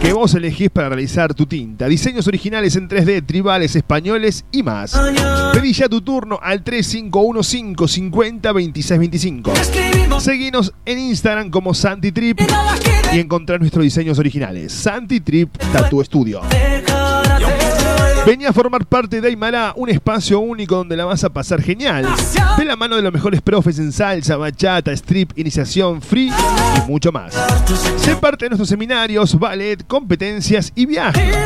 [0.00, 1.86] que vos elegís para realizar tu tinta.
[1.86, 4.98] Diseños originales en 3D, tribales, españoles y más.
[5.52, 9.52] Pedí ya tu turno al 3515 50 26 25.
[10.18, 12.40] Seguinos en Instagram como Santi Trip
[13.12, 14.72] y encontrar nuestros diseños originales.
[14.72, 16.42] Santi Trip Tattoo Studio.
[18.26, 22.08] Venía a formar parte de Aymara, un espacio único donde la vas a pasar genial.
[22.56, 26.32] De la mano de los mejores profes en salsa, bachata, strip, iniciación, free y
[26.88, 27.34] mucho más.
[27.98, 31.36] Sé parte de nuestros seminarios, ballet, competencias y viajes.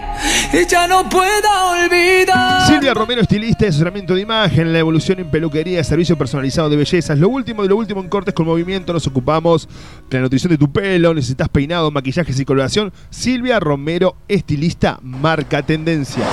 [0.68, 2.66] ya no puedo olvidar.
[2.66, 7.18] Silvia Romero, estilista de asesoramiento de imagen, la evolución en peluquería, servicio personalizado de bellezas,
[7.18, 9.68] lo último de lo último en cortes con movimiento, nos ocupamos
[10.08, 12.92] de la nutrición de tu pelo, necesitas peinado, maquillajes y coloración.
[13.10, 16.24] Silvia Romero, estilista, marca tendencia.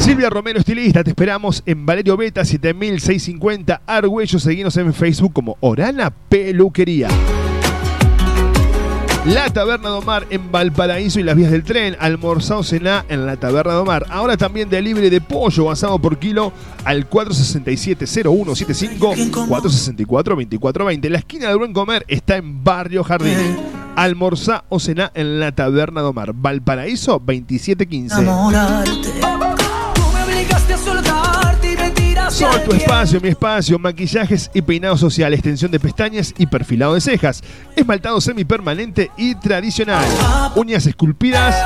[0.00, 4.38] Silvia Romero, estilista, te esperamos en Valerio Beta 7650 Argüello.
[4.38, 7.08] Seguinos en Facebook como Orana Peluquería.
[9.26, 11.94] La Taberna do Mar en Valparaíso y las vías del tren.
[11.98, 14.06] Almorzado cená en la Taberna do Mar.
[14.08, 16.52] Ahora también delivery de pollo asado por kilo
[16.84, 21.10] al 467-0175 464-2420.
[21.10, 23.36] La esquina del buen comer está en Barrio Jardín.
[23.96, 26.32] Almorzá o cená en la Taberna do Mar.
[26.32, 28.22] Valparaíso 2715.
[28.22, 29.47] Enamorarte.
[32.30, 37.00] Sol, tu espacio, mi espacio, maquillajes y peinado social, extensión de pestañas y perfilado de
[37.00, 37.42] cejas,
[37.74, 40.04] esmaltado semipermanente y tradicional,
[40.54, 41.56] uñas esculpidas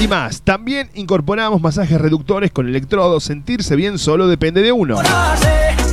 [0.00, 0.42] y más.
[0.42, 4.98] También incorporamos masajes reductores con electrodos, sentirse bien solo depende de uno.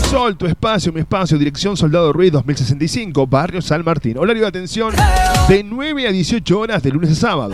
[0.09, 4.17] Sol, tu espacio, mi espacio, dirección Soldado Ruiz 2065, Barrio San Martín.
[4.17, 4.91] Horario de atención
[5.47, 7.53] de 9 a 18 horas de lunes a sábado.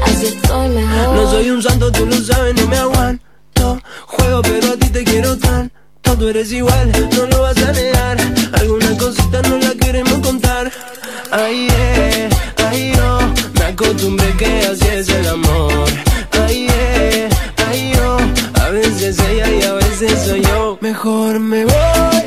[0.04, 1.16] así estoy mejor.
[1.16, 3.80] No soy un santo, tú lo sabes, no me aguanto.
[4.08, 5.74] Juego, pero a ti te quiero tanto.
[6.20, 8.18] Tú eres igual, no lo vas a negar.
[8.54, 10.72] Alguna cosita no la queremos contar.
[11.32, 12.30] Ay, eh,
[12.70, 13.20] ay, yo.
[13.60, 15.88] Me acostumbré que así es el amor.
[16.46, 17.30] Ay, eh,
[17.68, 18.18] ay, yo.
[18.66, 20.80] A veces ella y a veces soy yo.
[20.82, 22.24] Mejor me voy,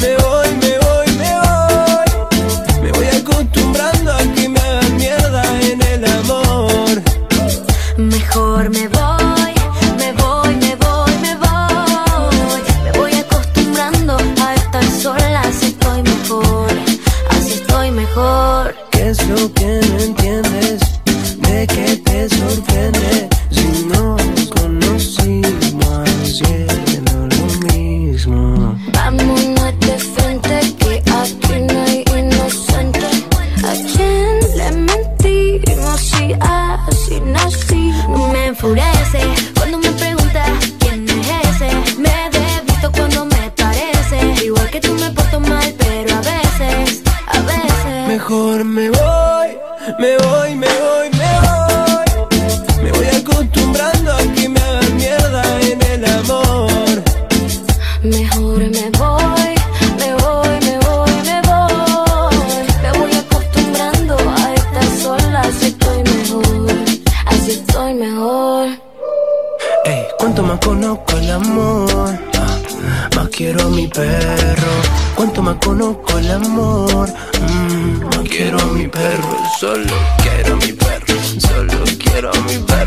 [0.00, 2.80] me voy, me voy, me voy.
[2.80, 7.02] Me voy acostumbrando a que me hagan mierda en el amor.
[7.96, 9.54] Mejor me voy,
[9.98, 12.62] me voy, me voy, me voy.
[12.84, 16.70] Me voy acostumbrando a estar sola, así estoy mejor,
[17.30, 18.76] así estoy mejor.
[18.92, 20.82] ¿Qué es lo que no entiendes?
[21.38, 23.28] ¿De qué te sorprende?
[23.50, 23.84] Si
[38.62, 39.20] enfurece
[39.56, 40.44] cuando me pregunta
[40.80, 41.70] quién es ese.
[41.98, 44.44] Me desvisto cuando me parece.
[44.44, 48.08] Igual que tú me porto mal, pero a veces, a veces.
[48.08, 49.48] Mejor me voy,
[49.98, 50.54] me voy,
[74.00, 74.72] perro.
[75.14, 77.08] Cuanto más conozco el amor,
[77.40, 79.36] mm, más quiero a mi perro.
[79.58, 82.79] Solo quiero a mi perro, solo quiero a mi perro.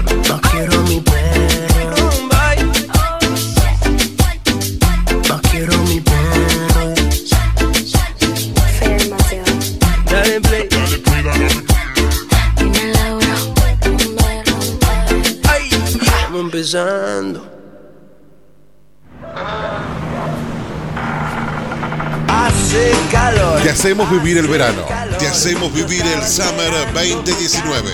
[23.84, 24.82] Hacemos vivir el verano.
[25.20, 27.92] Te hacemos vivir el Summer 2019.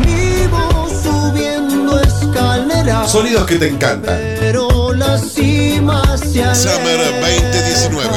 [0.00, 3.08] Vivo subiendo escaleras.
[3.08, 4.18] Sonidos que te encantan.
[4.40, 6.02] Pero la cima.
[6.16, 8.08] Summer 2019.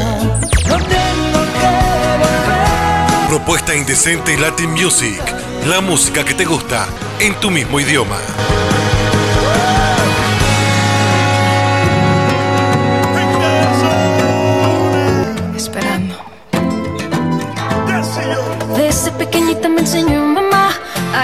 [0.68, 1.70] No tengo que
[2.18, 3.28] volver.
[3.30, 5.22] Propuesta indecente Latin Music.
[5.68, 6.88] La música que te gusta
[7.20, 8.18] en tu mismo idioma.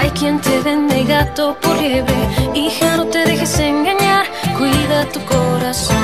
[0.08, 2.14] Hay quien te vende gato por liebre.
[2.54, 4.24] Hija, no te dejes engañar.
[4.56, 6.02] Cuida tu corazón.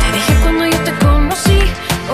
[0.00, 1.60] Te dije cuando yo te conocí.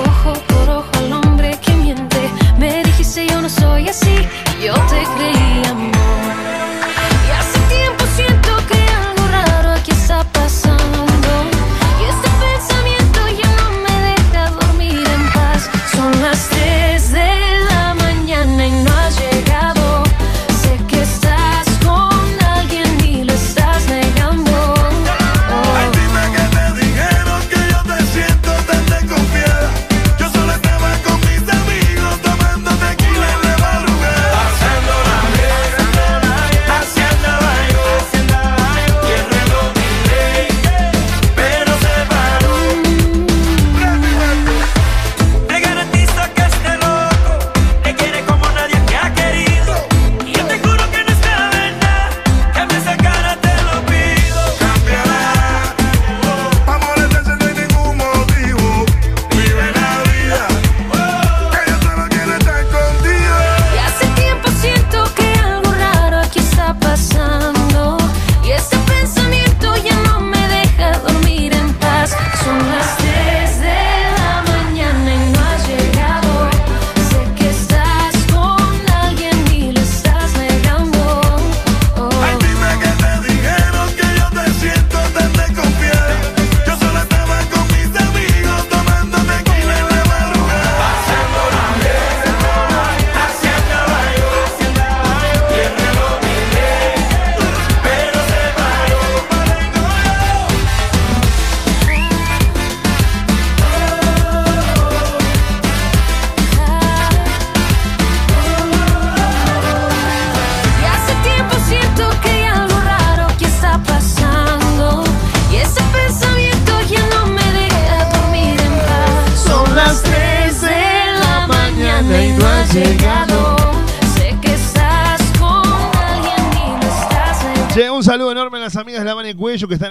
[0.07, 2.21] Ojo por ojo al hombre que miente.
[2.57, 4.15] Me dijiste yo no soy así.
[4.65, 5.50] Yo te creí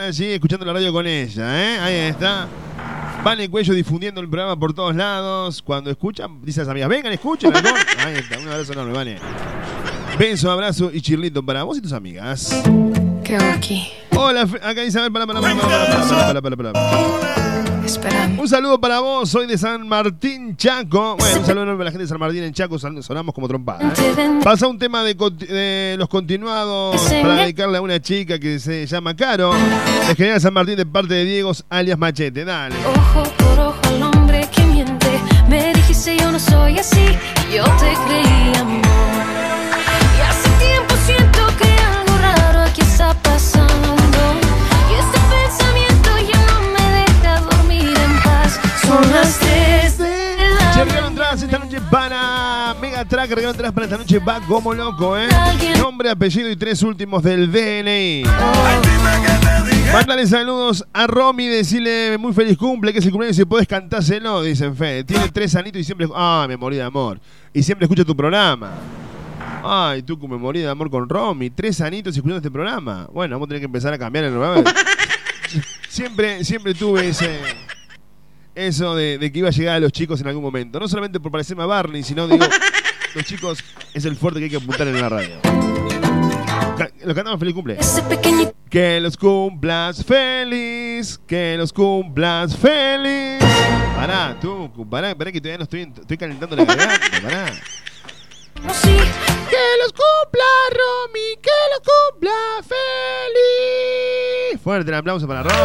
[0.09, 1.79] Están allí escuchando la radio con ella, ¿eh?
[1.79, 2.47] Ahí está.
[3.23, 5.61] Vane Cuello difundiendo el programa por todos lados.
[5.61, 7.55] Cuando escuchan, dice a las amigas, vengan, escuchen.
[7.55, 7.73] amor.
[7.99, 9.19] Ahí está, un abrazo enorme, Vane.
[10.17, 12.59] Beso, abrazo y chirlito para vos y tus amigas.
[13.23, 13.87] ¿Qué hago aquí?
[14.15, 17.38] Hola, acá dice, a ver, para, para, para, para, para, para, para, para, para.
[18.37, 21.15] Un saludo para vos, soy de San Martín, Chaco.
[21.17, 23.47] Bueno, un saludo enorme a la gente de San Martín en Chaco, son- sonamos como
[23.47, 23.91] trompada.
[23.97, 24.39] ¿eh?
[24.43, 29.53] Pasa un tema de, los continuados para dedicarle a una chica que se llama Caro.
[30.07, 32.45] De General San Martín de parte de Diego, alias Machete.
[32.45, 32.75] Dale.
[32.85, 35.19] Ojo por ojo al hombre que miente.
[35.49, 37.17] Me dijiste yo no soy así.
[37.51, 38.98] Yo te creí amor.
[49.01, 53.73] Son las tres de la Che, regalo entradas esta noche para Mega Track, regalo entradas
[53.73, 55.29] para esta noche va como loco, ¿eh?
[55.77, 58.23] Nombre, apellido y tres últimos del DNI.
[59.93, 63.69] Mándale saludos a Romy, decirle muy feliz cumple, que es el cumpleaños y si podés
[63.69, 65.05] cantárselo, dicen Fede.
[65.05, 66.05] Tiene tres anitos y siempre.
[66.13, 67.21] Ah, me morí de amor.
[67.53, 68.71] Y siempre escucha tu programa.
[69.63, 71.49] Ay, tú me morí de amor con Romy.
[71.51, 73.07] Tres anitos escuchando este programa.
[73.13, 74.73] Bueno, vamos a tener que empezar a cambiar el programa.
[75.87, 77.39] siempre, siempre tuve ese.
[78.67, 80.79] Eso de, de que iba a llegar a los chicos en algún momento.
[80.81, 82.45] No solamente por parecerme a Barney, sino digo,
[83.15, 85.35] los chicos es el fuerte que hay que apuntar en la radio.
[86.77, 87.77] Ca- Lo cantamos feliz cumple.
[88.69, 93.39] Que los cumplas feliz, que los cumplas feliz.
[93.95, 97.45] Pará, tú, pará, pará que todavía no estoy, estoy calentando la garganta, pará.
[98.55, 104.61] Que los cumpla Romy, que los cumpla feliz.
[104.61, 105.55] Fuerte el aplauso para Romy.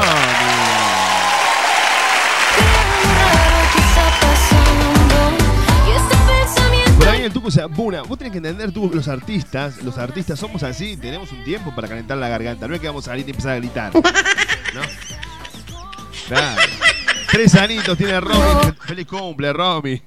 [7.04, 8.02] Pensamiento Por ahí el tuco se apura.
[8.02, 11.88] Vos tenés que entender, tú, los artistas, los artistas somos así, tenemos un tiempo para
[11.88, 12.68] calentar la garganta.
[12.68, 13.94] No es que vamos a salir y empezar a gritar.
[13.94, 14.02] ¿No?
[16.28, 16.62] Claro.
[17.30, 18.72] Tres anitos tiene Romy.
[18.86, 20.00] Feliz cumple, Romy.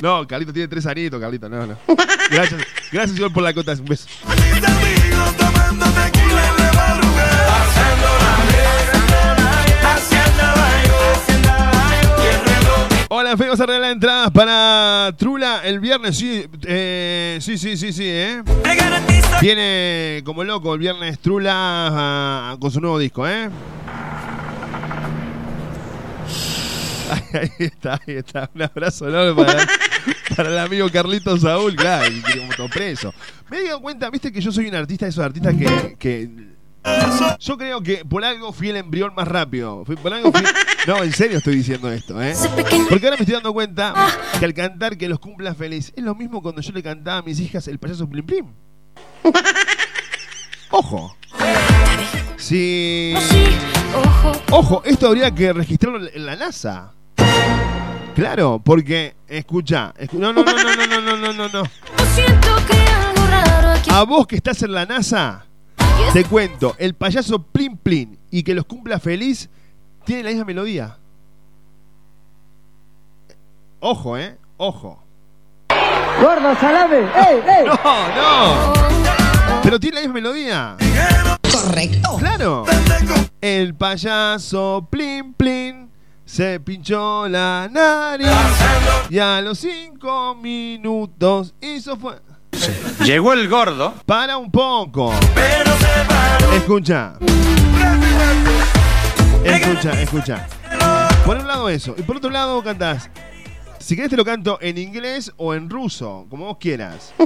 [0.00, 1.48] No, Carlito tiene tres anitos, Carlito.
[1.48, 1.76] No, no.
[2.30, 2.60] Gracias,
[2.90, 3.72] gracias, señor, por la cota.
[3.72, 4.06] Un beso.
[13.14, 16.16] Hola, Fe, vamos a regalar entradas para Trula el viernes.
[16.16, 18.42] Sí, eh, sí, sí, sí, sí, ¿eh?
[19.42, 23.50] Viene como loco el viernes Trula ah, con su nuevo disco, ¿eh?
[27.34, 28.48] Ahí está, ahí está.
[28.54, 29.66] Un abrazo enorme para,
[30.34, 33.12] para el amigo Carlito Saúl, claro, y como todo preso.
[33.50, 35.54] Me he dado cuenta, viste que yo soy un artista de esos artistas
[35.98, 36.51] que
[37.38, 39.84] yo creo que por algo fui el embrión más rápido.
[39.84, 40.42] Fui- Por algo fui-
[40.86, 42.34] No, en serio estoy diciendo esto, ¿eh?
[42.88, 43.94] Porque ahora me estoy dando cuenta
[44.38, 47.22] que al cantar que los cumpla feliz es lo mismo cuando yo le cantaba a
[47.22, 48.46] mis hijas el payaso Plim Plim.
[50.70, 51.16] Ojo.
[52.36, 53.14] Sí.
[54.50, 56.92] Ojo, esto habría que registrarlo en la NASA.
[58.14, 61.62] Claro, porque, escucha, escu- no, no, no, no, no, no, no, no, no, no.
[62.14, 65.46] siento que algo raro aquí A vos que estás en la NASA,
[66.12, 69.48] te cuento, el payaso Plim Plim y que los cumpla feliz
[70.04, 70.98] tiene la misma melodía.
[73.80, 75.02] Ojo, eh, ojo.
[76.20, 76.98] Gordo, salame.
[76.98, 77.66] ¡Ey, ey!
[77.84, 78.72] No, no.
[79.62, 80.76] Pero tiene la misma melodía.
[81.52, 82.16] Correcto.
[82.18, 82.64] Claro.
[83.40, 85.88] El payaso Plim Plim
[86.24, 88.28] se pinchó la nariz
[89.10, 92.20] y a los cinco minutos hizo fue.
[93.04, 93.94] Llegó el gordo.
[94.06, 95.12] Para un poco.
[96.54, 97.14] Escucha.
[99.44, 100.46] Escucha, escucha.
[101.24, 101.94] Por un lado eso.
[101.96, 103.10] Y por otro lado cantás.
[103.78, 107.12] Si querés te lo canto en inglés o en ruso, como vos quieras.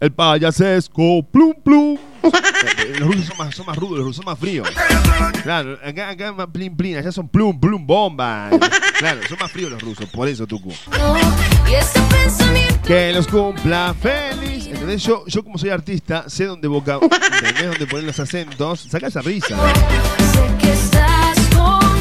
[0.00, 1.96] El payasesco, plum plum.
[2.26, 4.68] Eh, Los rusos son más, son más rudos, los rusos son más fríos.
[5.42, 8.50] Claro, acá, acá más plin plin, allá son plum plum bomba.
[8.98, 10.70] Claro, son más fríos los rusos, por eso Tucu.
[10.72, 14.66] y Que los cumpla feliz.
[14.66, 15.02] ¿Entendés?
[15.02, 17.66] Yo, yo como soy artista, sé dónde boca, ¿entendés?
[17.68, 18.80] Dónde poner los acentos.
[18.90, 19.56] Saca esa risa.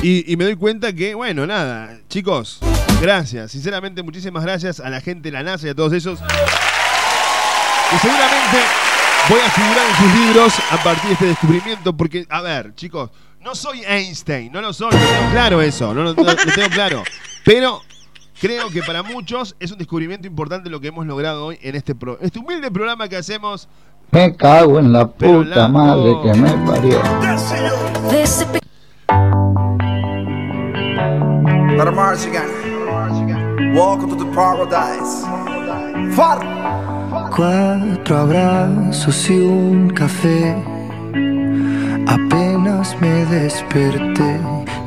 [0.01, 2.59] Y, y me doy cuenta que, bueno, nada, chicos,
[3.01, 3.51] gracias.
[3.51, 6.19] Sinceramente, muchísimas gracias a la gente de la NASA y a todos esos.
[6.19, 8.57] Que seguramente
[9.29, 11.95] voy a figurar en sus libros a partir de este descubrimiento.
[11.95, 13.09] Porque, a ver, chicos,
[13.41, 16.69] no soy Einstein, no lo soy, lo tengo claro eso, no lo, no- lo tengo
[16.71, 17.03] claro.
[17.43, 17.81] Pero
[18.39, 21.93] creo que para muchos es un descubrimiento importante lo que hemos logrado hoy en este,
[21.95, 23.67] pro- este humilde programa que hacemos.
[24.11, 27.01] Me cago en la puta la- madre que me parió.
[33.75, 35.25] Welcome to the paradise.
[37.35, 40.55] Cuatro abrazos y un café.
[42.07, 44.39] Apenas me desperté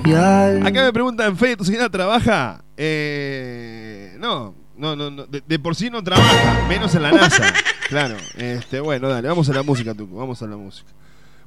[0.05, 2.63] y al Acá me preguntan, Fede, ¿tu señora trabaja?
[2.77, 7.53] Eh, no, no, no, no, de, de por sí no trabaja, menos en la NASA.
[7.89, 10.91] Claro, este, bueno, dale, vamos a la música, Tuco, vamos a la música.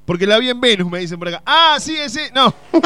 [0.05, 1.43] Porque la vi en Venus, me dicen por acá.
[1.45, 2.51] Ah, sí, ese, no.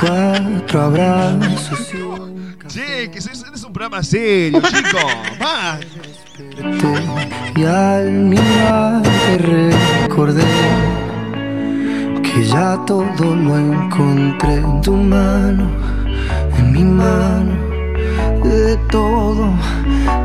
[0.00, 1.92] cuatro abrazos
[2.72, 4.98] Che, que sois- es un programa serio, chico.
[5.42, 5.78] Va.
[7.56, 10.44] y al mirarte recordé
[12.22, 15.68] que ya todo lo encontré en tu mano,
[16.56, 17.52] en mi mano,
[18.44, 19.52] de todo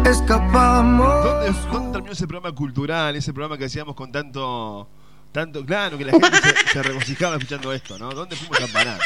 [0.09, 1.07] escapamos.
[1.25, 4.87] ¿Dónde, dónde terminó ese programa cultural, ese programa que hacíamos con tanto.
[5.31, 8.09] Tanto, claro, que la gente se, se regocijaba escuchando esto, ¿no?
[8.11, 8.97] ¿Dónde fuimos a parar?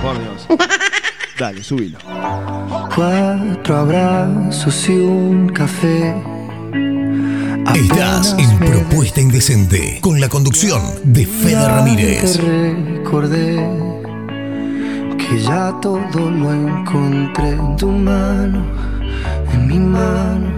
[0.00, 0.46] Por Dios.
[1.38, 1.98] Dale, subilo.
[2.94, 6.14] Cuatro abrazos y un café.
[7.74, 12.38] Estás en Propuesta Indecente con la conducción de Fede Ramírez.
[12.38, 13.56] Te recordé
[15.18, 18.64] que ya todo lo encontré en tu mano,
[19.52, 20.50] en mi mano,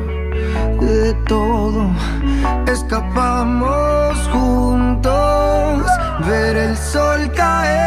[0.80, 1.90] de todo
[2.86, 5.86] escapamos juntos,
[6.26, 7.86] ver el sol caer.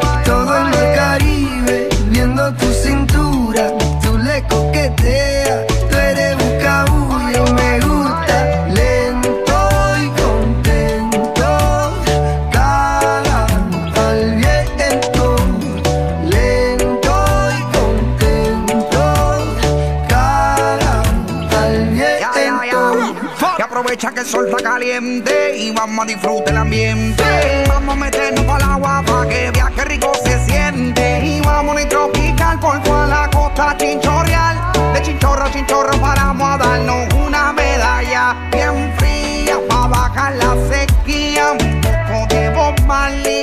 [25.55, 27.23] Y vamos a disfrutar el ambiente.
[27.69, 31.21] Vamos a meternos el agua para que viaje rico se siente.
[31.23, 34.57] Y vamos a tropical por toda la costa chinchorreal.
[34.93, 41.53] De chinchorro a chinchorro paramos a darnos una medalla bien fría para bajar la sequía.
[41.53, 42.75] Un poco de Bob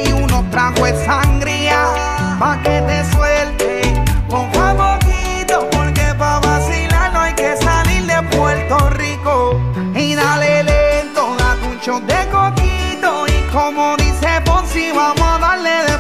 [0.06, 1.86] y unos tragos de sangría
[2.38, 3.17] pa' que te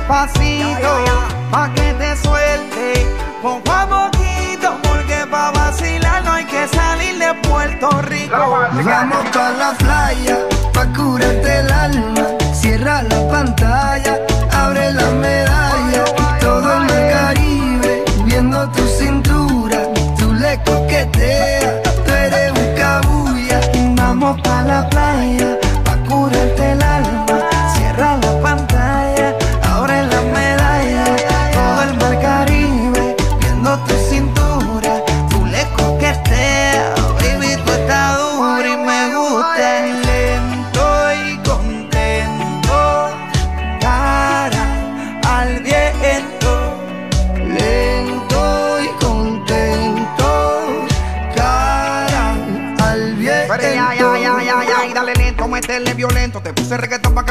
[0.08, 1.04] despacito.
[1.50, 3.06] Pa' que te suelte,
[3.42, 4.76] poco a poquito.
[4.82, 8.36] Porque pa' vacilar no hay que salir de Puerto Rico.
[8.36, 10.38] Vamos pa la playa,
[10.72, 12.26] pa curarte el alma.
[12.52, 14.18] Cierra la pantalla,
[14.52, 16.07] abre la medalla.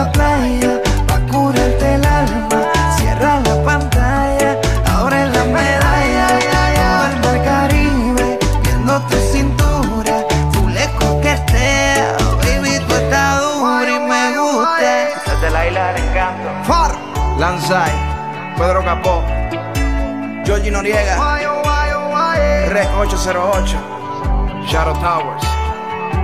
[0.00, 0.72] la playa,
[1.06, 2.60] pa curarte el alma.
[2.96, 4.50] Cierra la pantalla,
[4.96, 6.26] abre la medalla.
[7.10, 10.14] El mar Caribe, viendo tu cintura.
[10.52, 14.90] Tú le coqueteas, baby, tú estás dura y me gusta.
[15.30, 16.48] Desde la isla del encanto.
[16.64, 16.92] Far.
[17.38, 17.92] Lanzai.
[18.56, 19.22] Pedro Capó.
[20.44, 21.14] Georgie Noriega.
[22.68, 23.76] Rec 808.
[24.66, 25.44] Shadow Towers.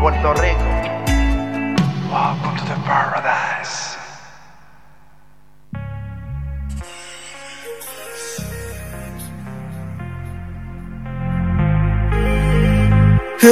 [0.01, 0.76] Puerto Rico.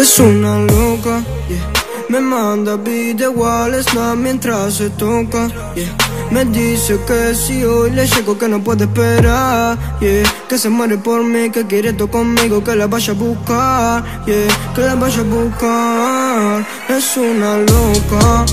[0.05, 1.73] Es una loca, yeah.
[2.11, 5.97] Me manda video igual snap mientras se toca, yeah.
[6.31, 10.31] Me dice que si hoy le llego que no puede esperar, yeah.
[10.47, 14.75] Que se muere por mí, que quiere todo conmigo, que la vaya a buscar, yeah.
[14.75, 16.67] Que la vaya a buscar.
[16.91, 18.45] Es una loca.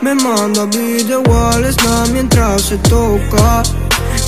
[0.00, 3.62] Me manda video igual snap mientras se toca.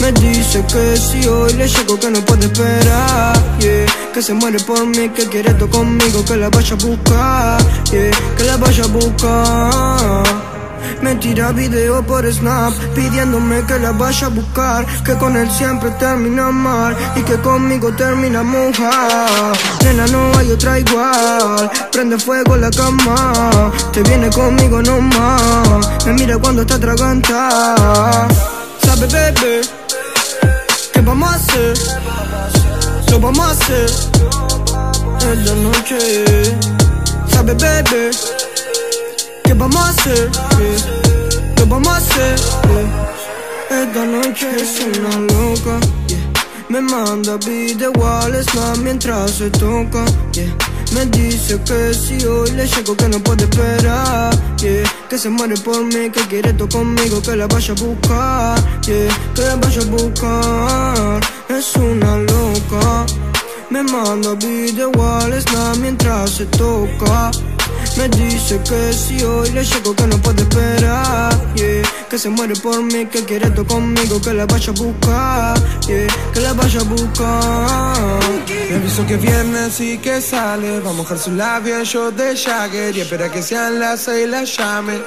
[0.01, 3.86] Me dice que si hoy le llego que no puede esperar, yeah.
[4.14, 7.59] Que se muere por mí, que quiere todo conmigo, que la vaya a buscar,
[7.90, 8.11] yeah.
[8.36, 10.59] Que la vaya a buscar.
[11.03, 15.90] Me tira video por Snap pidiéndome que la vaya a buscar, que con él siempre
[15.92, 19.53] termina mal y que conmigo termina moja.
[19.84, 26.38] Nena, no hay otra igual, prende fuego la cama, te viene conmigo nomás, me mira
[26.38, 28.28] cuando está atragantada.
[28.84, 29.61] Sabe, bebé,
[30.99, 31.74] ¿qué vamos a hacer?
[33.11, 33.90] Lo vamos a hacer
[35.30, 35.99] en la noche.
[37.28, 38.11] Sabe, bebé,
[39.44, 40.30] ¿qué vamos a hacer?
[41.57, 42.34] Lo vamos a hacer.
[43.70, 45.78] Esta noche es una loca.
[46.09, 46.18] yeah.
[46.68, 50.05] Me manda video igual snap mientras se toca.
[50.32, 50.68] yeah.
[50.93, 54.34] Me dice que si hoy le llego que no puede esperar.
[54.59, 54.82] yeah.
[55.09, 58.80] Que se muere por mí, que quiere todo conmigo, que la vaya a buscar.
[58.86, 59.32] yeah.
[59.34, 61.20] Que la vaya a buscar.
[61.49, 63.07] Es una loca.
[63.70, 64.93] Me manda video
[65.41, 67.30] snap mientras se toca.
[67.99, 71.82] Me dice que si hoy le llego que no puede esperar, yeah.
[72.09, 76.07] Que se muere por mí, que quiere todo conmigo, que la vaya a buscar, yeah.
[76.32, 78.20] Que la vaya a buscar.
[78.70, 82.36] Me aviso que es viernes y que sale Va a mojar su labio shot de
[82.36, 84.99] Jagger Y espera que sean las seis la llame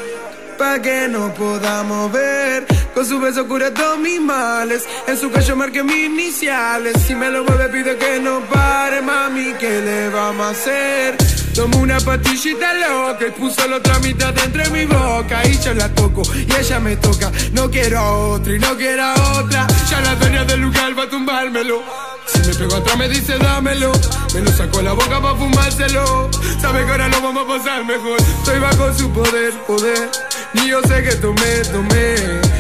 [0.58, 5.56] Pa' que nos podamos ver Con su beso cura todos mis males En su cuello
[5.56, 10.48] marqué mis iniciales Si me lo mueve pide que no pare Mami, ¿qué le vamos
[10.48, 11.41] a hacer?
[11.54, 15.46] Tomo una pastillita loca y puso la otra mitad entre mi boca.
[15.46, 17.32] Y yo la toco y ella me toca.
[17.54, 19.68] No quiero a otra y no quiero a otra.
[19.90, 21.84] Ya la dueña del lugar va a tumbármelo.
[22.28, 23.92] Si me pego atrás me dice dámelo
[24.34, 26.30] Me lo saco de la boca pa' fumárselo.
[26.62, 28.20] Sabe que ahora lo vamos a pasar mejor.
[28.22, 30.10] Estoy bajo su poder, poder.
[30.54, 32.16] Ni yo sé que tomé, tomé.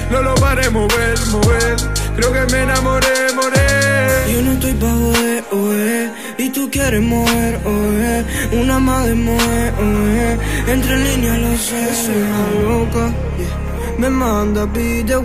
[0.09, 1.77] No lo paré mover, mover.
[2.15, 6.11] Creo que me enamoré, moré Yo no estoy pa' joder,
[6.43, 8.25] Y tú quieres mover, oe
[8.59, 10.39] Una más de mover, oe
[10.73, 13.97] Entre líneas lo sé, soy una loca, yeah.
[13.99, 15.21] Me manda video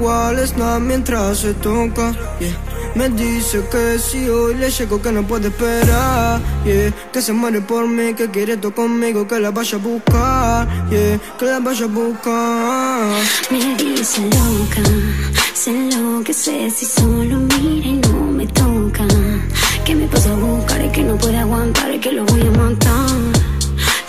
[0.47, 2.55] snap mientras se toca, yeah.
[2.95, 6.93] Me dice que si hoy le llego que no puede esperar, yeah.
[7.11, 11.19] Que se muere por mí, que quiere todo conmigo, que la vaya a buscar, yeah.
[11.39, 13.23] Que la vaya a buscar.
[13.51, 14.83] Me dice loca,
[15.55, 19.07] se enloquece si solo mira y no me toca.
[19.87, 23.07] Que me pasa a buscar y que no puede aguantar que lo voy a matar.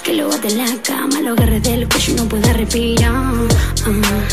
[0.04, 3.14] Que lo bate en la cama, lo agarre del cuello y no puede respirar.
[3.14, 4.24] Ah,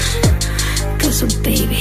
[0.97, 1.81] Cause baby.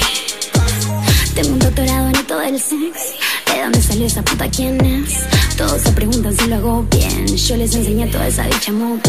[1.34, 3.16] Tengo un doctorado en esto del sexy.
[3.48, 5.20] ¿De dónde salió esa puta quién es?
[5.56, 7.26] Todos se preguntan si lo hago bien.
[7.28, 9.02] Yo les enseñé toda esa dicha a mover.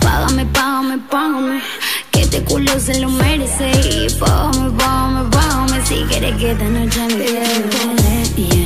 [0.00, 1.62] Págame, págame, págame.
[2.10, 3.70] Que este culo se lo merece.
[3.70, 5.86] Y págame, págame, págame.
[5.86, 8.63] Si quieres que esta noche me bien.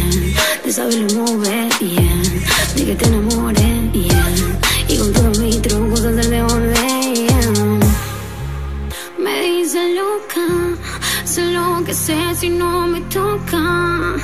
[0.69, 2.23] De saberlo mover bien.
[2.77, 4.59] De que te enamores bien.
[4.87, 7.81] Y con todos mis trucos hacer de orden.
[9.19, 10.47] Me dice loca,
[11.25, 14.17] sé lo que sé si no me toca.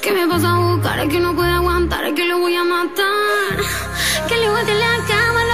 [0.00, 3.58] Que me vas a buscar, que no puede aguantar, que lo voy a matar.
[4.26, 5.44] Que le bote la cama,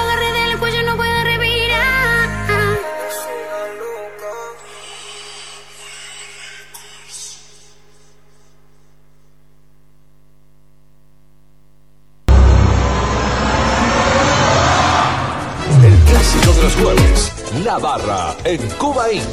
[16.56, 17.32] de los jueves.
[17.64, 19.24] La barra en Cuba Inc.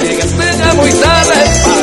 [0.00, 1.34] Llegaste ya muy tarde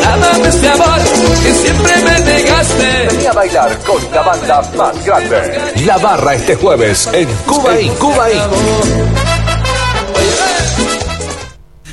[0.04, 1.00] para darme este amor
[1.44, 3.08] que siempre me negaste.
[3.12, 5.62] Vení a bailar con la banda más grande.
[5.86, 7.98] La barra este jueves en Cuba Inc.
[7.98, 8.42] Cuba Inc.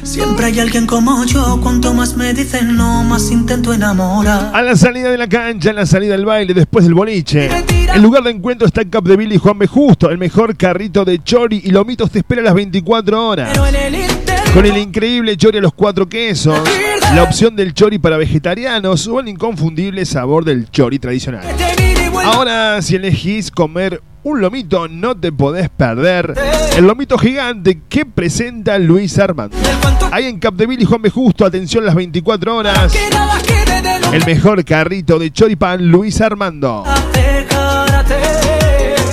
[0.02, 4.50] Siempre hay alguien como yo, cuanto más me dicen no, más intento enamorar.
[4.52, 7.48] A la salida de la cancha, en la salida del baile, después del boliche.
[7.94, 9.66] El lugar de encuentro está en Capdeville y Juan B.
[9.66, 10.10] Justo.
[10.10, 13.58] El mejor carrito de chori y lomitos te espera a las 24 horas.
[14.54, 16.58] Con el increíble chori a los cuatro quesos,
[17.14, 21.42] la opción del chori para vegetarianos o el inconfundible sabor del chori tradicional.
[22.24, 26.34] Ahora, si elegís comer un lomito, no te podés perder
[26.76, 29.56] el lomito gigante que presenta Luis Armando.
[30.12, 31.10] Ahí en Capdeville y Juan B.
[31.10, 32.92] Justo, atención las 24 horas.
[34.12, 36.84] El mejor carrito de choripan Luis Armando.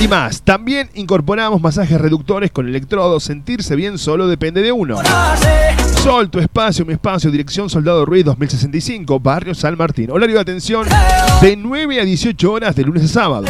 [0.00, 0.42] y más.
[0.42, 4.98] También incorporamos masajes reductores con electrodos, sentirse bien solo depende de uno.
[6.02, 10.10] Sol, tu espacio, mi espacio, dirección Soldado Ruiz 2065, Barrio San Martín.
[10.10, 10.86] Horario de atención
[11.40, 13.46] de 9 a 18 horas de lunes a sábado.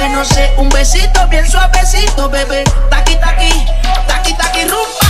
[0.00, 2.64] que no sé, un besito bien suavecito, bebé.
[2.88, 3.66] Taqui taqui,
[4.06, 5.09] taqui taqui rumba.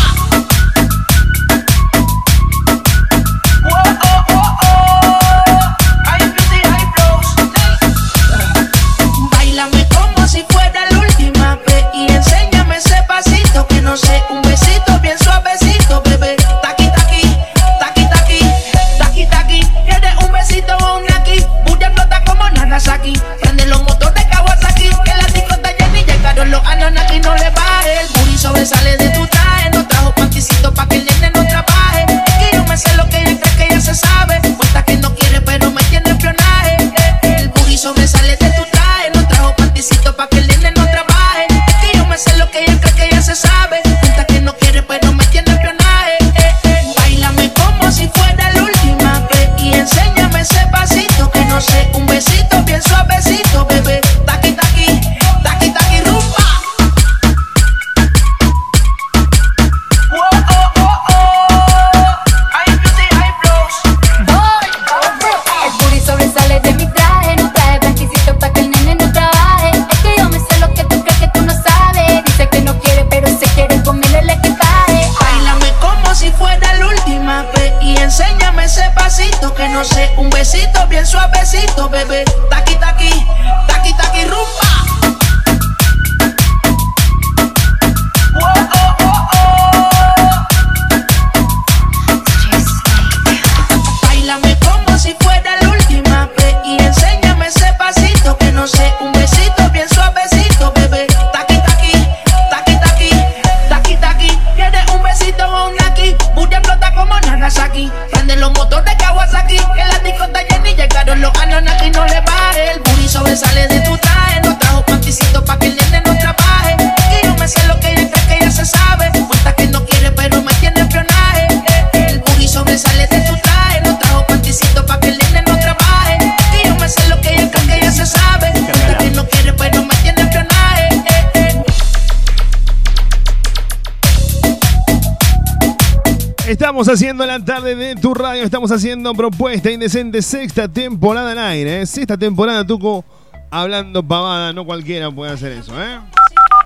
[137.20, 141.86] Haciendo la tarde de tu radio, estamos haciendo Propuesta Indecente, sexta temporada al aire, ¿eh?
[141.86, 143.04] sexta temporada, Tuco,
[143.50, 146.00] hablando pavada, no cualquiera puede hacer eso, ¿eh?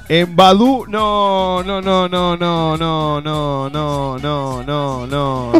[0.09, 5.53] En Badu, no, no, no, no, no, no, no, no, no, no, no, no,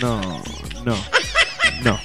[0.00, 0.20] no,
[1.82, 1.98] no,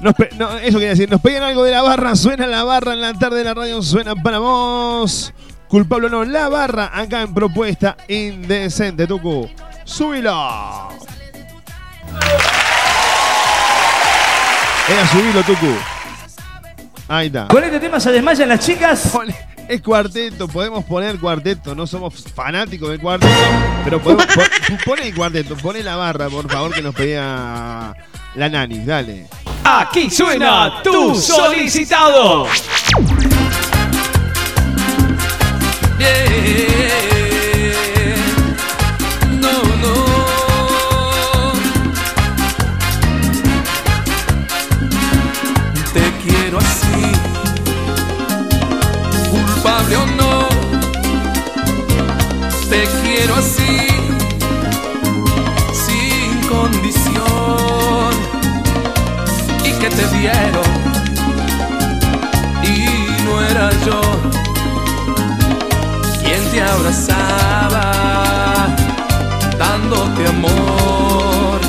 [0.00, 0.58] no, no.
[0.58, 3.38] Eso quería decir, nos pegan algo de la barra, suena la barra en la tarde
[3.38, 5.32] de la radio, suena para vos.
[5.68, 9.48] Culpable o no, la barra acá en propuesta indecente, Tucu.
[9.84, 10.30] Súbilo.
[14.88, 15.74] Era subilo, Tucu.
[17.08, 17.48] Ahí está.
[17.48, 19.10] Con este tema se desmayan las chicas.
[19.68, 23.32] Es cuarteto, podemos poner cuarteto, no somos fanáticos del cuarteto,
[23.84, 24.42] pero podemos po-
[24.84, 27.92] pone el cuarteto, pone la barra, por favor, que nos pedía
[28.36, 29.26] la nani, dale.
[29.64, 32.46] Aquí suena tu solicitado.
[39.40, 39.52] No,
[39.82, 39.96] no.
[45.92, 46.95] Te quiero así,
[49.94, 50.48] o no.
[52.68, 53.86] Te quiero así,
[55.86, 58.12] sin condición.
[59.64, 60.70] Y que te dieron,
[62.64, 64.00] y no era yo
[66.20, 67.86] quien te abrazaba,
[69.58, 71.60] dándote amor.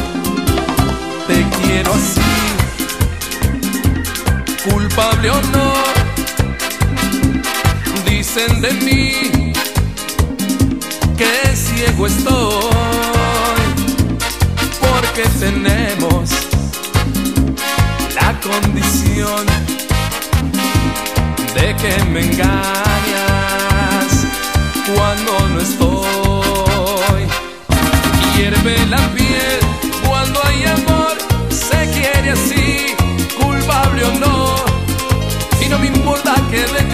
[1.27, 2.22] Te quiero así,
[4.69, 5.66] culpable o no.
[8.38, 9.54] Dicen de mí
[11.18, 12.62] que ciego estoy,
[14.80, 16.30] porque tenemos
[18.14, 19.44] la condición
[21.56, 22.48] de que me engañas
[24.94, 27.28] cuando no estoy.
[28.36, 29.60] Hierve la piel
[30.08, 31.18] cuando hay amor,
[31.50, 32.96] se quiere así,
[33.42, 34.56] culpable o no.
[35.60, 36.87] Y no me importa que de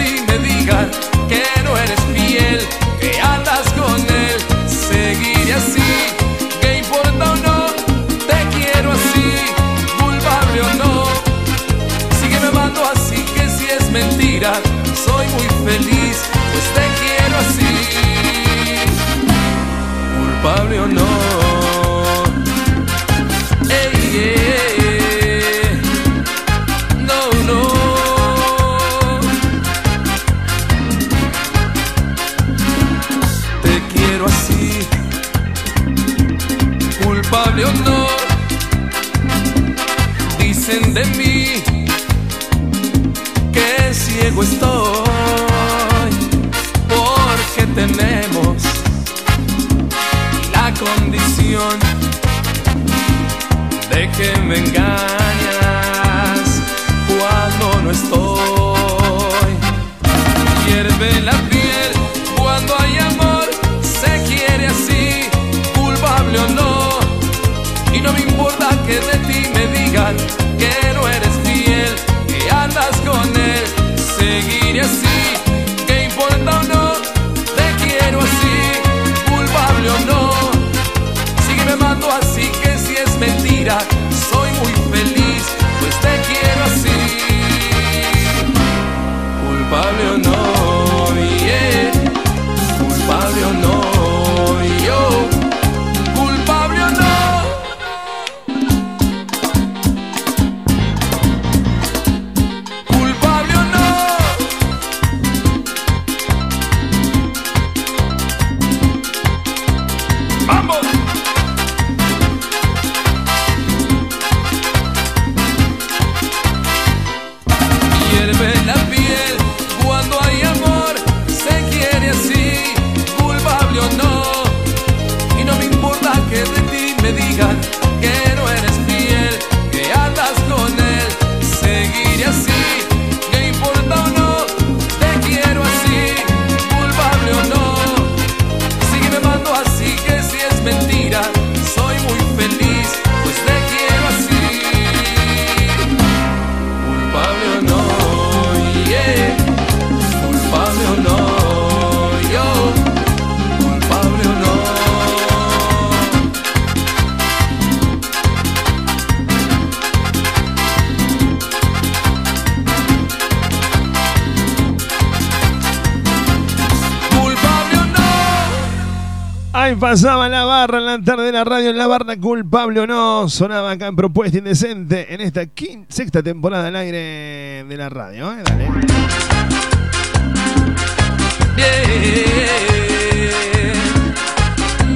[169.80, 173.28] Pasaba la barra en la tarde de la radio en la barra culpable o no.
[173.28, 178.32] Sonaba acá en Propuesta Indecente en esta quin- sexta temporada al aire de la radio.
[178.32, 178.42] ¿eh?
[178.44, 178.68] Dale.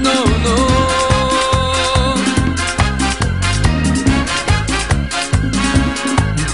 [0.02, 0.14] No,
[0.44, 2.14] no.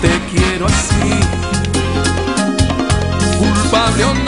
[0.01, 1.21] Te quiero así.
[3.39, 4.24] Culpable.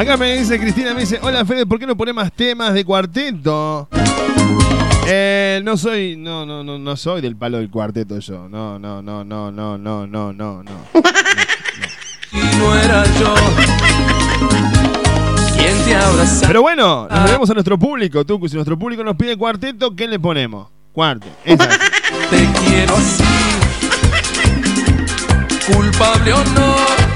[0.00, 2.86] Acá me dice Cristina, me dice, hola Fede, ¿por qué no pone más temas de
[2.86, 3.86] cuarteto?
[5.06, 8.48] Eh, no soy, no, no, no, no soy del palo del cuarteto yo.
[8.48, 10.72] No, no, no, no, no, no, no, no, no.
[12.32, 13.34] Y no era yo.
[15.54, 16.46] ¿Quién te abrazaba?
[16.46, 18.48] Pero bueno, nos veremos a nuestro público, Tucu.
[18.48, 20.68] Si nuestro público nos pide cuarteto, ¿qué le ponemos?
[20.92, 21.26] Cuarto.
[21.44, 23.22] Te quiero así.
[25.70, 27.09] Culpable o no.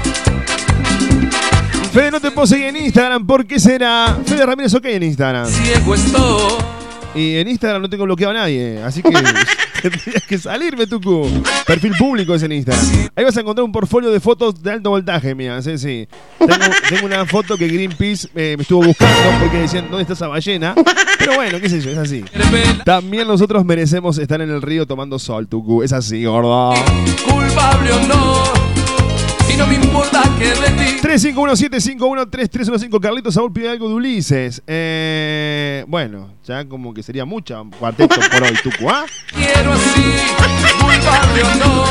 [1.95, 4.19] Fede, no te puedo seguir en Instagram, ¿por qué será?
[4.25, 5.47] Fede Ramírez, ok en Instagram.
[5.47, 6.51] Ciego estoy.
[7.15, 9.11] Y en Instagram no tengo bloqueado a nadie, así que
[9.81, 11.25] tendrías que salirme, Tucu.
[11.65, 12.85] Perfil público es en Instagram.
[13.15, 15.61] Ahí vas a encontrar un portfolio de fotos de alto voltaje, mía.
[15.61, 16.05] Sí, sí.
[16.37, 16.53] Tengo,
[16.89, 20.75] tengo una foto que Greenpeace eh, me estuvo buscando porque decían, ¿dónde está esa ballena?
[21.17, 22.25] Pero bueno, qué sé yo, es así.
[22.83, 25.81] También nosotros merecemos estar en el río tomando sol, Tucu.
[25.81, 26.73] Es así, gordo.
[27.25, 28.64] Culpable o no.
[29.55, 30.97] Y no me importa que de ti.
[31.01, 32.99] 351-751-3315.
[32.99, 34.61] Carlitos Saúl pide algo de Ulises.
[34.67, 39.05] Eh, bueno, ya como que sería mucha cuarteto por hoy, Tucu, ¿ah?
[39.33, 40.03] Quiero así.
[40.81, 41.85] Culpable o no.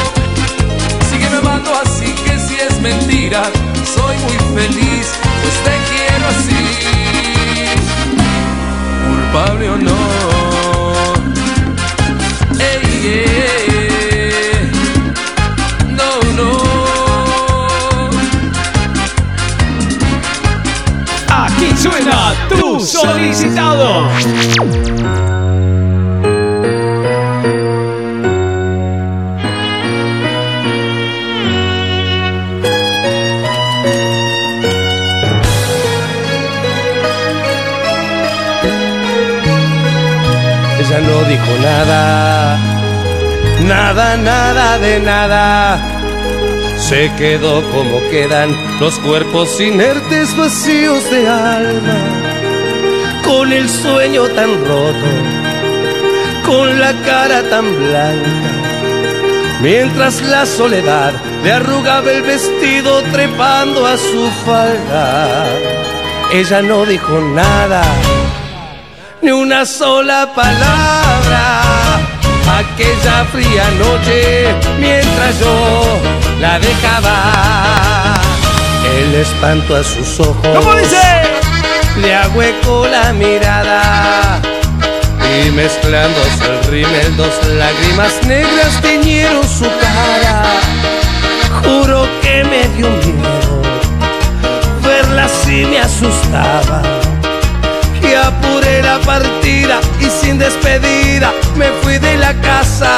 [1.09, 3.45] Sigue me mando así que si es mentira.
[3.95, 5.15] Soy muy feliz.
[5.41, 6.61] Pues te quiero así.
[9.09, 9.97] Culpable o no.
[12.61, 14.70] Ey, ey,
[15.93, 16.84] No, no.
[21.36, 24.09] Aquí suena tu solicitado.
[40.78, 42.59] Ella no dijo nada,
[43.66, 45.93] nada, nada de nada.
[46.94, 51.98] Se quedó como quedan los cuerpos inertes vacíos de alma,
[53.24, 55.10] con el sueño tan roto,
[56.46, 58.52] con la cara tan blanca,
[59.60, 61.12] mientras la soledad
[61.42, 65.48] le arrugaba el vestido trepando a su falda.
[66.32, 67.82] Ella no dijo nada,
[69.20, 71.43] ni una sola palabra.
[73.05, 74.47] Aquella fría noche,
[74.78, 76.01] mientras yo
[76.40, 78.14] la dejaba,
[78.97, 80.48] el espanto a sus ojos.
[80.55, 81.02] ¿Cómo dice?
[82.01, 84.40] Le ahuecó la mirada
[85.20, 90.43] y mezclándose el rímel dos lágrimas negras teñieron su cara.
[91.62, 93.62] Juro que me dio miedo,
[94.82, 96.82] verla así me asustaba
[98.26, 102.92] apuré la partida y sin despedida me fui de la casa.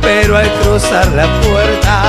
[0.00, 2.02] Pero al cruzar la puerta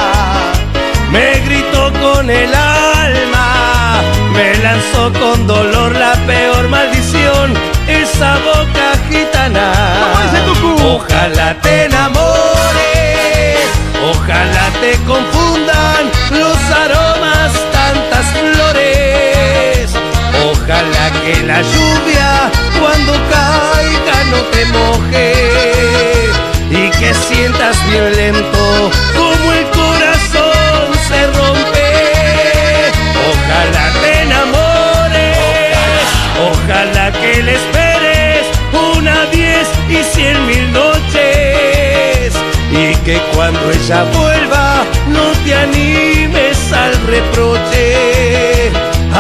[1.12, 4.02] me gritó con el alma,
[4.34, 7.54] me lanzó con dolor la peor maldición,
[7.88, 9.72] esa boca gitana.
[10.84, 13.60] Ojalá te enamores,
[14.12, 17.05] ojalá te confundan los aromas
[21.06, 25.34] Que la lluvia cuando caiga no te moje
[26.72, 32.92] y que sientas violento como el corazón se rompe.
[33.30, 35.38] Ojalá te enamores,
[36.52, 38.48] ojalá que le esperes
[38.98, 42.34] una diez y cien mil noches
[42.72, 48.15] y que cuando ella vuelva no te animes al reproche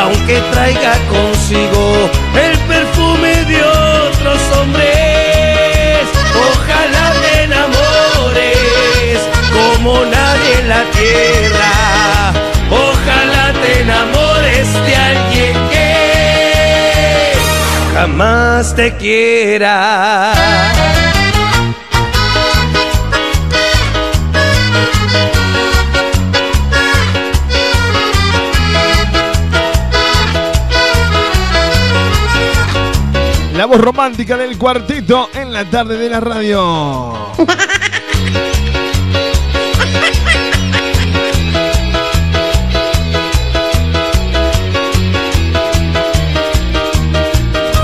[0.05, 2.09] aunque traiga consigo
[2.45, 6.05] el perfume de otros hombres.
[6.51, 9.19] Ojalá me enamores
[9.57, 11.73] como nadie en la tierra.
[12.69, 17.33] Ojalá te enamores de alguien que
[17.95, 20.33] jamás te quiera.
[33.65, 37.13] La voz romántica del cuartito en la tarde de la radio.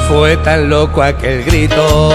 [0.07, 2.11] Fue tan loco aquel grito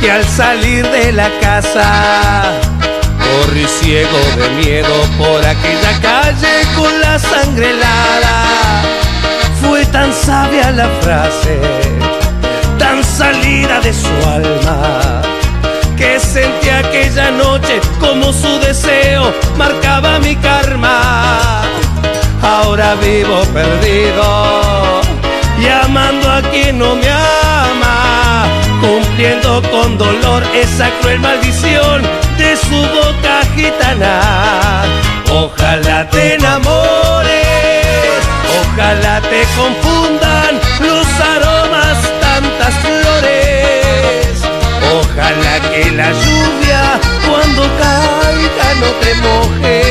[0.00, 2.52] que al salir de la casa
[3.18, 8.44] corrí ciego de miedo por aquella calle con la sangre helada.
[9.60, 11.58] Fue tan sabia la frase,
[13.24, 15.22] salida de su alma,
[15.96, 21.62] que sentí aquella noche como su deseo marcaba mi karma.
[22.42, 24.26] Ahora vivo perdido
[25.62, 27.10] y amando a quien no me
[27.70, 27.96] ama,
[28.82, 32.02] cumpliendo con dolor esa cruel maldición
[32.36, 34.16] de su boca gitana.
[35.42, 38.20] Ojalá te enamores,
[38.60, 40.52] ojalá te confundan
[40.88, 43.03] los aromas tantas.
[44.98, 49.82] Ojalá que la lluvia cuando caiga no te moje.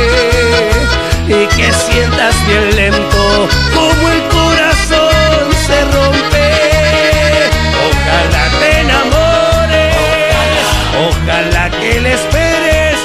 [1.28, 6.48] Y que sientas bien lento como el corazón se rompe.
[7.90, 9.96] Ojalá te enamores,
[11.08, 12.98] ojalá que le esperes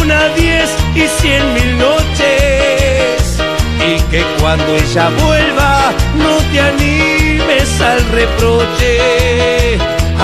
[0.00, 3.38] una, diez y cien mil noches.
[3.78, 9.78] Y que cuando ella vuelva no te animes al reproche,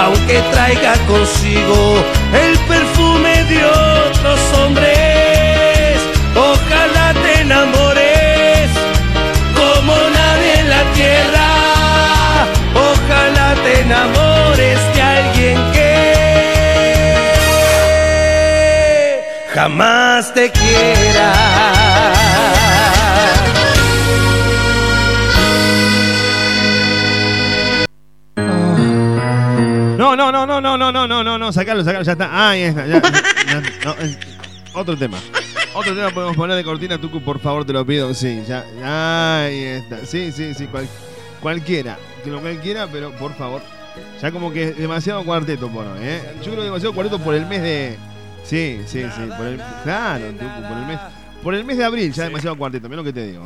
[0.06, 1.96] aunque traiga consigo
[2.32, 5.98] el perfume de otros hombres.
[6.36, 8.70] Ojalá te enamores
[9.58, 11.48] como nadie en la tierra.
[12.90, 15.86] Ojalá te enamores de alguien que
[19.54, 21.75] jamás te quiera.
[31.06, 32.48] No, no, no, no, sacalo, sacalo, ya está.
[32.50, 34.18] Ahí está, ya, ya, no, es-
[34.74, 35.18] otro tema.
[35.74, 38.12] Otro tema podemos poner de cortina, Tucu, por favor, te lo pido.
[38.14, 38.64] Sí, ya,
[39.44, 40.04] ahí está.
[40.06, 40.88] Sí, sí, sí, cual-
[41.40, 41.98] cualquiera.
[42.24, 43.62] Que lo cualquiera, pero por favor.
[44.20, 46.20] Ya como que es demasiado cuarteto por hoy, ¿eh?
[46.38, 47.96] Yo creo que demasiado cuarteto por el mes de.
[48.44, 49.22] Sí, sí, sí.
[49.36, 50.98] Por el, claro, Tucu, por el mes.
[51.42, 53.44] Por el mes de abril ya demasiado cuarteto, mira lo que te digo.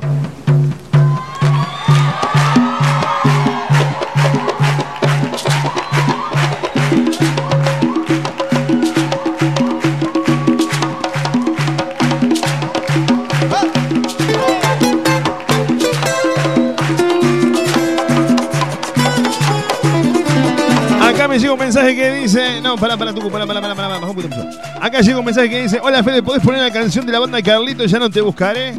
[21.81, 22.61] Mensaje que dice.
[22.61, 24.37] No, pará, pará, Tucu, pará, pará, pará, pará, un poquito.
[24.81, 27.43] Acá llega un mensaje que dice: Hola Fede, ¿podés poner la canción de la banda
[27.43, 27.85] Carlito?
[27.85, 28.75] Ya no te buscaré.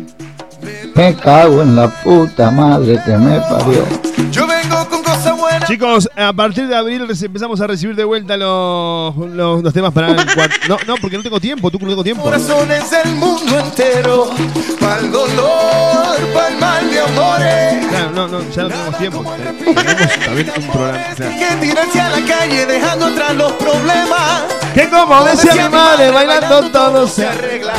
[0.95, 3.85] Me cago en la puta madre que me parió.
[4.31, 4.90] Yo vengo.
[5.71, 10.09] Chicos, a partir de abril empezamos a recibir de vuelta los, los, los temas para
[10.09, 10.17] el
[10.67, 12.23] No, no, porque no tengo tiempo, Tucu, no tengo tiempo.
[12.23, 14.31] Corazones del mundo entero,
[14.81, 17.87] pa'l dolor, pa'l mal de amores.
[17.87, 19.23] Claro, no, no, ya no tenemos tiempo.
[19.33, 21.05] Tenemos también un programa.
[21.09, 24.43] o sea, Que tirarse a la calle dejando atrás los problemas.
[24.73, 27.75] Que como decía mi madre, bailando todo se arregla.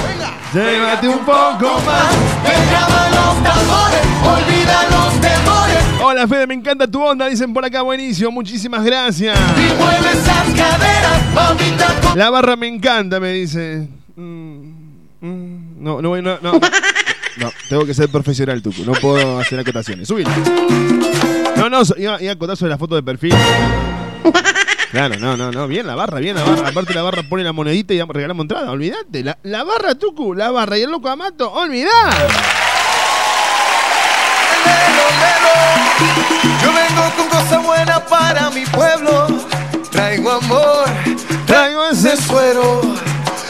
[0.55, 2.15] Llévate un poco más.
[2.43, 5.12] Deja los tambores, temores.
[6.13, 9.35] Hola Fede, me encanta tu onda, dicen por acá, buenísimo, muchísimas gracias.
[9.57, 12.15] Y caderas.
[12.15, 13.89] La barra me encanta, me dice.
[14.17, 14.73] Mm,
[15.23, 16.53] mm, No, no, voy- no, no.
[17.39, 18.85] No, tengo que ser profesional, Tucu.
[18.85, 20.07] No puedo hacer acotaciones.
[20.07, 20.27] Subir.
[21.57, 23.35] No, no, iba, iba a acotar sobre la foto de perfil.
[24.91, 25.67] Claro, no, no, no.
[25.67, 26.69] Bien la barra, bien la barra.
[26.69, 28.71] Aparte la barra pone la monedita y regalamos entrada.
[28.71, 29.25] Olvídate.
[29.25, 31.51] La, la barra, Tucu, la barra y el loco Amato.
[31.51, 31.89] Olvidá.
[36.63, 39.27] Yo vengo con cosas buenas para mi pueblo.
[39.91, 40.85] Traigo amor,
[41.47, 42.81] traigo ese suero.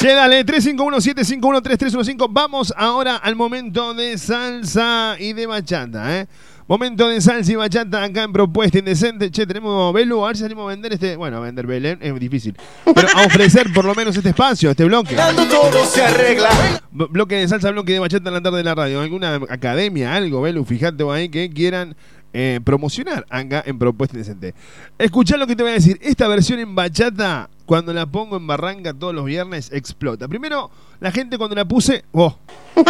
[0.00, 2.26] Che, dale, 351-751-3315.
[2.28, 6.26] Vamos ahora al momento de salsa y de bachata, ¿eh?
[6.68, 9.30] Momento de salsa y bachata acá en Propuesta Indecente.
[9.30, 11.16] Che, tenemos Belu, a ver si salimos a vender este.
[11.16, 12.56] Bueno, a vender Belén es difícil.
[12.94, 15.14] Pero a ofrecer por lo menos este espacio, este bloque.
[15.14, 16.48] Cuando todo se arregla.
[16.92, 19.00] B- bloque de salsa, bloque de bachata en la tarde de la radio.
[19.00, 20.64] ¿Alguna academia, algo, Belu?
[20.64, 21.96] Fíjate vos ahí que quieran
[22.32, 24.54] eh, promocionar acá en Propuesta Indecente.
[24.98, 25.98] Escuchá lo que te voy a decir.
[26.00, 30.28] Esta versión en bachata, cuando la pongo en Barranca todos los viernes, explota.
[30.28, 30.70] Primero,
[31.00, 32.04] la gente cuando la puse.
[32.12, 32.36] Oh.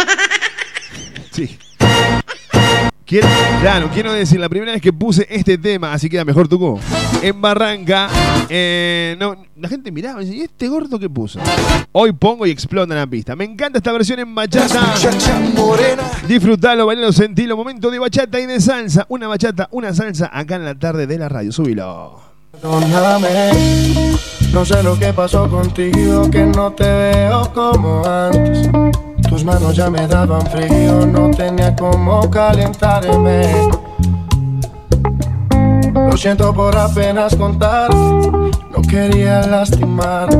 [1.31, 1.57] Sí.
[3.13, 3.27] Quiero,
[3.61, 6.79] claro, quiero decir, la primera vez que puse este tema, así queda mejor Tuco,
[7.21, 8.09] en Barranca,
[8.49, 11.39] eh, no, la gente miraba y decía, ¿y este gordo qué puso?
[11.91, 13.35] Hoy pongo y explota la pista.
[13.35, 14.95] Me encanta esta versión en bachata.
[16.27, 17.55] Disfrutalo, bailalo, sentilo.
[17.55, 19.05] Momento de bachata y de salsa.
[19.09, 21.51] Una bachata, una salsa acá en la tarde de la radio.
[21.51, 22.19] Súbilo.
[24.53, 28.69] No sé lo que pasó contigo, que no te veo como antes.
[29.27, 33.69] Tus manos ya me daban frío, no tenía cómo calentarme.
[35.93, 40.37] Lo siento por apenas contar, no quería lastimarte.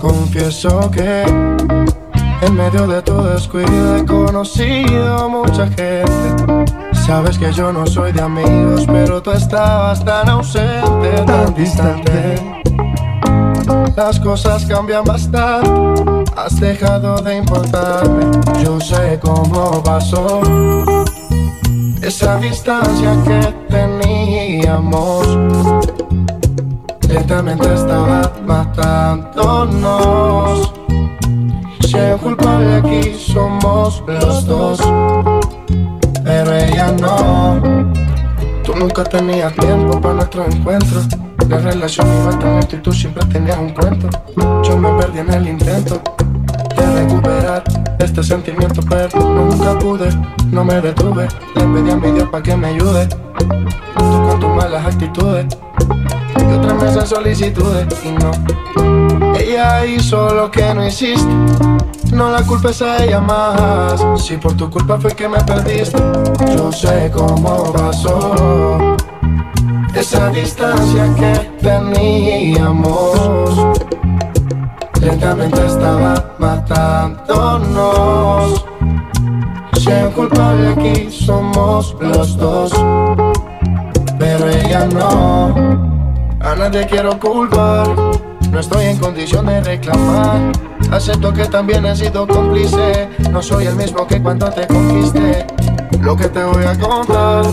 [0.00, 1.24] Confieso que
[2.40, 6.49] en medio de tu descuido he conocido mucha gente.
[7.10, 12.62] Sabes que yo no soy de amigos, pero tú estabas tan ausente, tan distante.
[13.96, 18.26] Las cosas cambian bastante, has dejado de importarme.
[18.62, 20.40] Yo sé cómo pasó
[22.00, 25.26] esa distancia que teníamos.
[27.08, 29.82] Lentamente estaba matándonos.
[31.80, 34.78] Si el culpable aquí somos los dos,
[36.44, 37.60] pero ella no.
[38.62, 41.00] Tú nunca tenías tiempo para nuestro encuentro.
[41.48, 44.08] La relación iba tan lento y tú siempre tenías un cuento.
[44.62, 46.00] Yo me perdí en el intento
[46.76, 47.62] de recuperar
[47.98, 50.08] este sentimiento, pero nunca pude,
[50.50, 51.28] no me detuve.
[51.56, 53.06] Le pedí a mi Dios para que me ayude.
[53.06, 55.46] Tú con tus malas actitudes
[56.38, 59.34] y otras mesas solicitudes y no.
[59.34, 61.28] Ella hizo lo que no hiciste.
[62.12, 64.02] No la culpes a ella más.
[64.22, 66.02] Si por tu culpa fue que me perdiste,
[66.56, 68.96] yo sé cómo pasó.
[69.94, 73.14] Esa distancia que teníamos
[75.00, 77.74] lentamente estaba matándonos.
[79.78, 82.72] Si el culpable aquí somos los dos,
[84.18, 85.54] pero ella no.
[86.40, 87.86] A nadie quiero culpar,
[88.50, 90.52] no estoy en condición de reclamar.
[90.90, 95.46] Acepto que también he sido cómplice, no soy el mismo que cuando te conquisté.
[96.00, 97.44] Lo que te voy a contar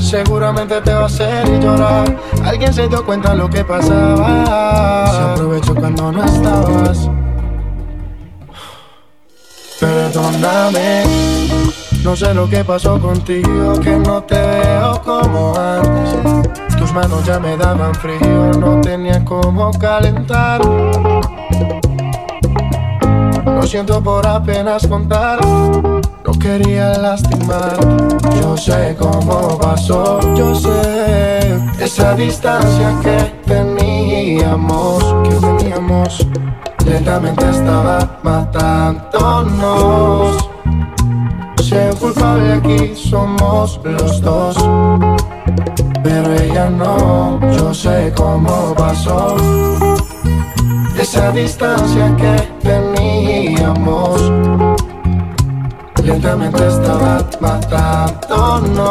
[0.00, 2.16] seguramente te va a hacer llorar.
[2.44, 5.06] Alguien se dio cuenta lo que pasaba.
[5.12, 7.08] Se aprovechó cuando no estabas.
[9.80, 11.04] Perdóname,
[12.02, 16.43] no sé lo que pasó contigo, que no te veo como antes.
[16.94, 20.60] Manos ya me daban frío, no tenía cómo calentar.
[23.44, 27.76] Lo siento por apenas contar, no quería lastimar.
[28.40, 36.24] Yo sé cómo pasó, yo sé esa distancia que teníamos, que teníamos.
[36.86, 40.48] Lentamente estaba matándonos.
[41.60, 44.56] Si el culpable aquí somos los dos,
[46.02, 47.40] pero ella no.
[47.56, 49.36] Yo sé cómo pasó
[50.98, 54.32] esa distancia que teníamos.
[56.02, 58.84] Lentamente estaba matándonos.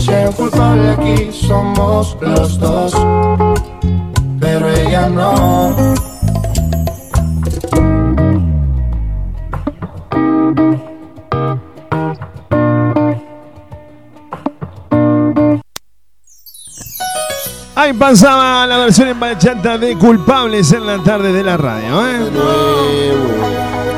[0.00, 2.92] Si culpable aquí somos los dos,
[4.38, 6.13] pero ella no.
[17.76, 22.20] Ahí pasaba la versión en bachata de culpables en la tarde de la radio, ¿eh?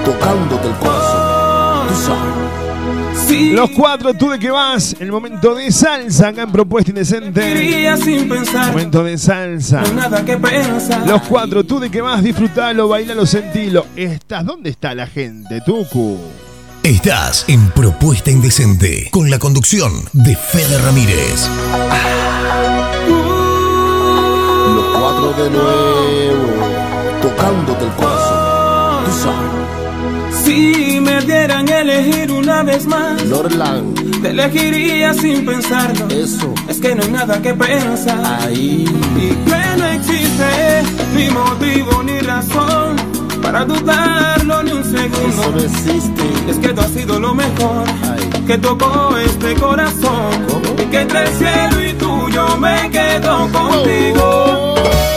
[0.04, 1.88] Tocándote el corazón.
[1.88, 3.52] Tú sabes.
[3.52, 7.40] Los cuatro, tú de qué vas, el momento de salsa acá en Propuesta Indecente.
[7.40, 9.82] Quería sin pensar, Momento de salsa.
[9.82, 11.06] no nada que pensar.
[11.06, 13.86] Los cuatro, tú de qué vas, disfrutalo, bailalo, sentilo.
[13.96, 16.18] Estás, ¿dónde está la gente, Tucu?
[16.82, 21.48] Estás en Propuesta Indecente con la conducción de Fede Ramírez.
[22.62, 22.65] Los
[25.16, 26.46] cuatro de nuevo.
[27.22, 29.04] Tocándote el corazón.
[29.04, 30.44] Tú sabes.
[30.44, 34.22] Si me dieran a elegir una vez más, Norland.
[34.22, 36.06] te elegiría sin pensarlo.
[36.08, 36.52] Eso.
[36.68, 38.42] Es que no hay nada que pensar.
[38.42, 38.84] Ahí.
[39.16, 40.82] Y que no existe
[41.16, 43.15] ni motivo ni razón
[43.46, 45.52] para dudarlo ni un segundo.
[45.52, 46.22] no existe.
[46.48, 47.84] Es que tú has sido lo mejor
[48.44, 50.46] que tocó este corazón.
[50.82, 54.74] Y que entre el cielo y tú yo me quedo contigo.
[54.74, 55.15] Si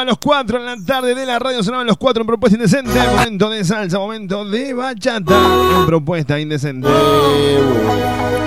[0.00, 2.90] sonaban los cuatro en la tarde de la radio, sonaban los cuatro en propuesta indecente.
[2.90, 5.34] Momento de salsa, momento de bachata
[5.78, 6.88] en propuesta indecente.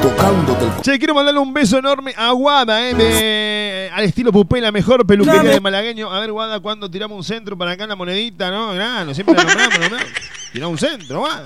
[0.01, 4.61] Tocándote el Che, quiero mandarle un beso enorme a Guada, eh, de- al estilo Pupé,
[4.61, 6.11] la mejor peluquería de malagueño.
[6.11, 8.73] A ver, Guada, cuando tiramos un centro para acá en la monedita, ¿no?
[8.73, 10.07] Nada, no siempre la nombramos, nombramos.
[10.51, 11.43] Tiramos un centro, Guada.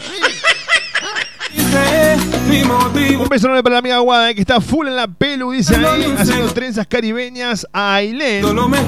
[3.20, 5.76] Un beso enorme para la amiga Guada, eh, que está full en la pelu, dice
[5.76, 8.44] ahí, haciendo trenzas caribeñas a Ailén.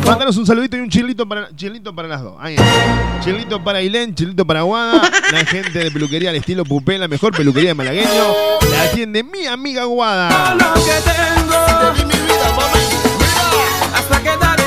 [0.06, 2.36] Mandanos un saludito y un chilito para, chilito para las dos.
[2.40, 2.56] Ahí.
[3.24, 5.10] Chilito para Ailén, chilito para Guada.
[5.32, 8.08] La gente de peluquería al estilo Pupé, la mejor peluquería de malagueño.
[8.72, 10.56] La atiende mi amiga Guada.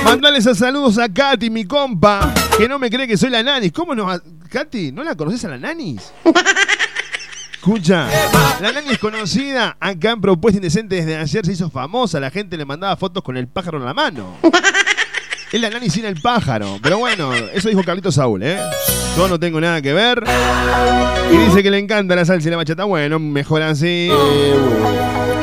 [0.05, 3.73] Mandales a saludos a Katy, mi compa, que no me cree que soy la Nanis.
[3.73, 4.09] ¿Cómo no?
[4.51, 6.13] Katy, ¿no la conoces a la Nanis?
[7.63, 8.09] Escucha,
[8.61, 12.57] la Nani es conocida acá en Propuesta Indecente desde ayer, se hizo famosa, la gente
[12.57, 14.37] le mandaba fotos con el pájaro en la mano.
[15.53, 18.59] Es la Nani sin el pájaro, pero bueno, eso dijo Carlito Saúl, ¿eh?
[19.17, 20.25] Yo no tengo nada que ver.
[21.31, 24.09] Y dice que le encanta la salsa y la bachata, bueno, mejor así.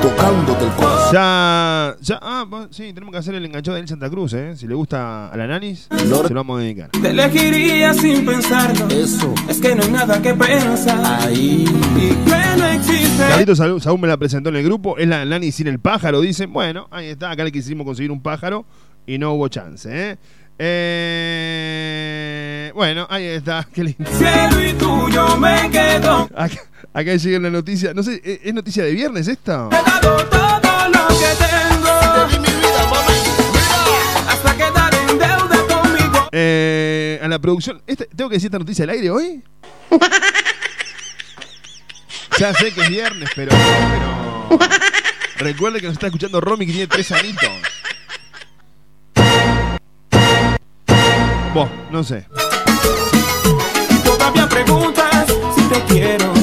[0.02, 1.14] Tocándote el corazón.
[1.14, 4.56] Ya, ya, ah, sí, tenemos que hacer el enganchado de él Santa Cruz, ¿eh?
[4.56, 6.90] Si le gusta a la Nanis, se lo vamos a dedicar.
[6.90, 8.88] Te elegiría sin pensarlo.
[8.88, 9.34] Eso.
[9.48, 11.28] Es que no hay nada que pensar.
[11.28, 11.66] Ahí.
[11.96, 13.24] Y que no existe.
[13.28, 16.22] Carlito Saúl, Saúl me la presentó en el grupo, es la Nani sin el pájaro,
[16.22, 16.52] dicen.
[16.52, 18.66] Bueno, ahí está, acá le quisimos conseguir un pájaro
[19.06, 20.18] y no hubo chance, ¿eh?
[21.42, 24.10] Eh, bueno, ahí está, qué lindo.
[24.18, 26.28] Cielo y tuyo me quedo.
[26.36, 26.58] Acá,
[26.94, 29.70] acá llega una noticia, no sé, ¿es es noticia de viernes esta?
[29.70, 29.80] Todo
[30.90, 31.90] lo que tengo.
[34.28, 36.28] Hasta quedar en deuda conmigo.
[36.34, 39.42] Eh, a la producción, ¿esta- ¿tengo que decir esta noticia al aire hoy?
[42.38, 43.52] ya sé que es viernes, pero,
[44.50, 44.60] pero
[45.40, 47.50] recuerde que nos está escuchando Romy que tiene tres anitos.
[51.54, 52.26] Vos, no sé.
[54.04, 56.34] Todavía preguntas si te quiero.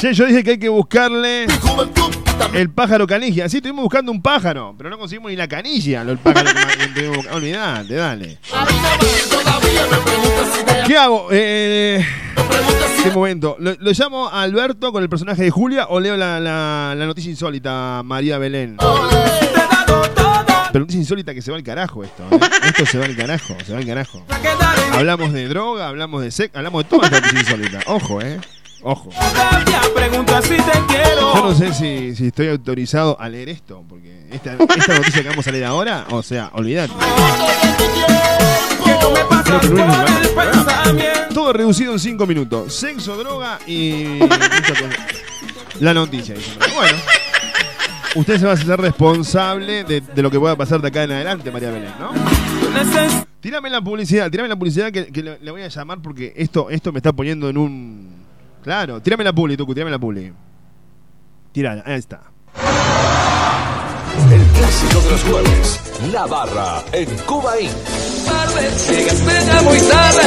[0.00, 1.46] Che, yo dije que hay que buscarle
[2.52, 3.48] el pájaro canilla.
[3.48, 6.02] Sí, estuvimos buscando un pájaro, pero no conseguimos ni la canilla.
[6.02, 6.50] El pájaro
[6.94, 7.08] que.
[7.32, 8.38] Olvidate, dale.
[10.86, 11.28] ¿Qué hago?
[11.30, 12.04] Eh,
[13.02, 13.56] ¿Qué momento?
[13.58, 17.06] ¿Lo, lo llamo a Alberto con el personaje de Julia o leo la, la- la
[17.06, 18.76] noticia insólita, María Belén?
[18.78, 19.45] Pero
[20.78, 22.22] noticia insólita que se va al carajo esto.
[22.30, 22.40] ¿eh?
[22.64, 24.24] Esto se va al carajo, se va al carajo.
[24.92, 27.80] Hablamos de droga, hablamos de sexo, hablamos de toda esta noticia insólita.
[27.86, 28.40] Ojo, eh.
[28.82, 29.10] Ojo.
[31.34, 35.46] Yo no sé si, si estoy autorizado a leer esto, porque esta, noticia que vamos
[35.46, 36.92] a leer ahora, o sea, olvidate.
[41.34, 42.74] Todo reducido en 5 minutos.
[42.74, 44.20] Sexo, droga y.
[45.80, 46.34] La noticia,
[46.74, 47.25] Bueno.
[48.16, 51.50] Usted se va a hacer responsable de, lo que pueda pasar de acá en adelante,
[51.50, 52.12] María Belén, ¿no?
[53.40, 56.98] Tírame la publicidad, tírame la publicidad que, le, voy a llamar porque esto, esto me
[56.98, 58.08] está poniendo en un.
[58.62, 60.32] Claro, tírame la publi, Tucu, tírame la publi.
[61.52, 62.22] Tirala, ahí está.
[64.32, 65.80] El clásico de los jueves.
[66.12, 67.70] La barra en Cuba Inc.
[68.88, 70.22] Llegaste ya muy tarde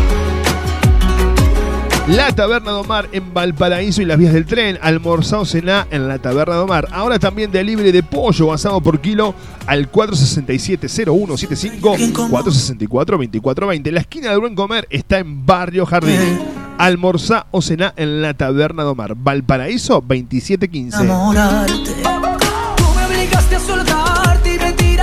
[2.06, 4.78] La Taberna de Omar en Valparaíso y las vías del tren.
[4.80, 6.86] Almorzado cená en la Taberna de Omar.
[6.92, 9.34] Ahora también delivery de pollo asado por kilo
[9.66, 13.90] al 467-0175 464-2420.
[13.90, 16.38] La esquina del buen comer está en Barrio Jardín.
[16.78, 19.16] Almorzá o cená en la Taberna de Omar.
[19.16, 21.02] Valparaíso 2715.
[21.02, 22.35] Enamorarte.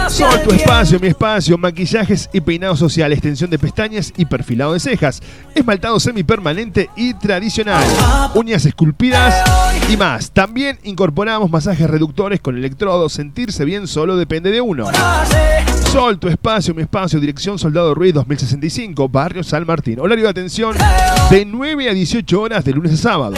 [0.10, 4.80] Sol tu espacio, mi espacio, maquillajes y peinado social, extensión de pestañas y perfilado de
[4.80, 5.22] cejas,
[5.56, 7.84] esmaltado semipermanente y tradicional,
[8.36, 9.34] uñas esculpidas
[9.90, 10.32] y más.
[10.32, 14.88] También incorporamos masajes reductores con electrodos, sentirse bien solo depende de uno.
[15.94, 20.00] Sol, tu espacio, mi espacio, dirección Soldado Ruiz 2065, Barrio San Martín.
[20.00, 20.76] Horario de atención
[21.30, 23.36] de 9 a 18 horas de lunes a sábado.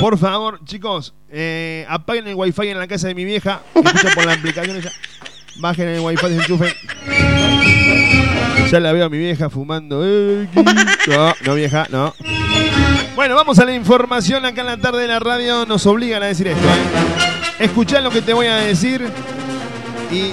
[0.00, 3.60] Por favor, chicos, eh, apaguen el wifi en la casa de mi vieja.
[3.74, 4.92] escucha por la aplicación ella.
[5.58, 6.72] Bajen el wifi, desenchufen.
[8.70, 10.02] Ya la veo a mi vieja fumando.
[10.04, 10.48] Eh,
[11.08, 12.14] No, no vieja, no.
[13.16, 15.64] Bueno, vamos a la información acá en la tarde de la radio.
[15.64, 16.68] Nos obligan a decir esto.
[16.68, 17.64] ¿eh?
[17.64, 19.08] Escuchá lo que te voy a decir
[20.12, 20.32] y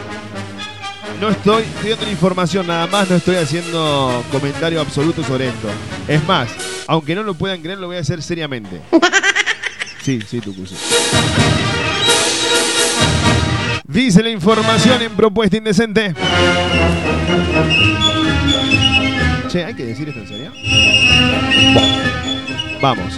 [1.21, 5.69] no estoy, dando información nada más, no estoy haciendo comentario absoluto sobre esto.
[6.09, 6.49] Es más,
[6.85, 8.81] aunque no lo puedan creer, lo voy a hacer seriamente.
[10.01, 10.75] Sí, sí, tú sí.
[13.85, 16.13] Dice la información en propuesta indecente.
[19.47, 22.22] Che, ¿hay que decir esto en serio?
[22.83, 23.17] Vamos.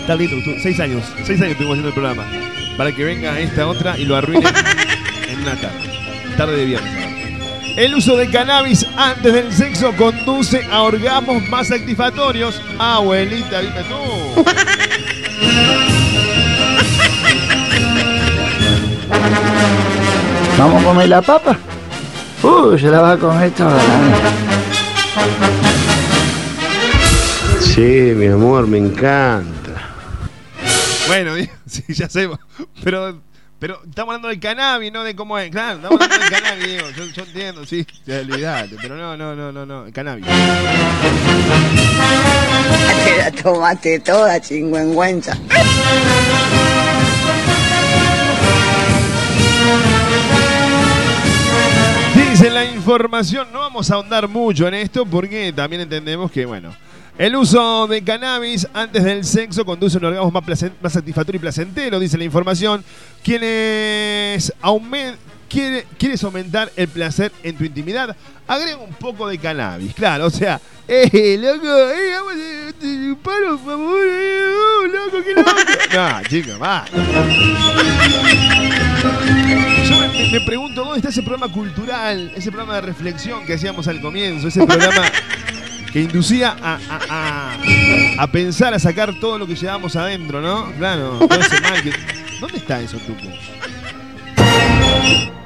[0.00, 2.24] Está lindo, tú- seis años, seis años estuvimos haciendo el programa.
[2.76, 4.46] Para que venga esta otra y lo arruine
[5.28, 5.90] en una tarde.
[6.36, 6.92] Tarde de viernes.
[7.76, 12.62] El uso de cannabis antes del sexo conduce a orgasmos más satisfactorios.
[12.78, 14.44] Abuelita, dime tú.
[20.58, 21.56] ¿Vamos a comer la papa?
[22.42, 23.78] Uh, se la va a comer toda.
[27.60, 29.92] Sí, mi amor, me encanta.
[31.06, 31.34] Bueno,
[31.66, 32.28] sí, ya sé.
[32.84, 33.20] Pero,
[33.58, 35.50] pero estamos hablando del cannabis, no de cómo es.
[35.50, 36.90] Claro, estamos hablando del cannabis, Diego.
[36.90, 37.86] Yo, yo entiendo, sí.
[38.06, 38.76] Ya olvidate.
[38.80, 39.86] Pero no, no, no, no, no.
[39.86, 40.26] El cannabis.
[43.04, 45.36] Te la tomaste toda, chingüengüenza.
[52.42, 56.74] Dice la información, no vamos a ahondar mucho en esto porque también entendemos que, bueno,
[57.16, 61.36] el uso de cannabis antes del sexo conduce a un orgasmo más, placen- más satisfactorio
[61.36, 62.82] y placentero, dice la información.
[63.22, 64.52] Quienes
[65.48, 68.16] quieres aumentar el placer en tu intimidad,
[68.48, 73.58] agrega un poco de cannabis, claro, o sea, eh, loco, eh, vamos a chupar, por
[73.66, 75.50] favor, eh, oh, loco, qué loco.
[75.94, 76.86] No, chicos, va.
[79.88, 83.88] Yo me, me pregunto dónde está ese programa cultural, ese programa de reflexión que hacíamos
[83.88, 85.02] al comienzo, ese programa
[85.92, 90.72] que inducía a, a- a- a pensar, a sacar todo lo que llevábamos adentro, ¿no?
[90.78, 91.92] Claro, ese mal que-
[92.40, 93.22] ¿Dónde está eso, Tuco?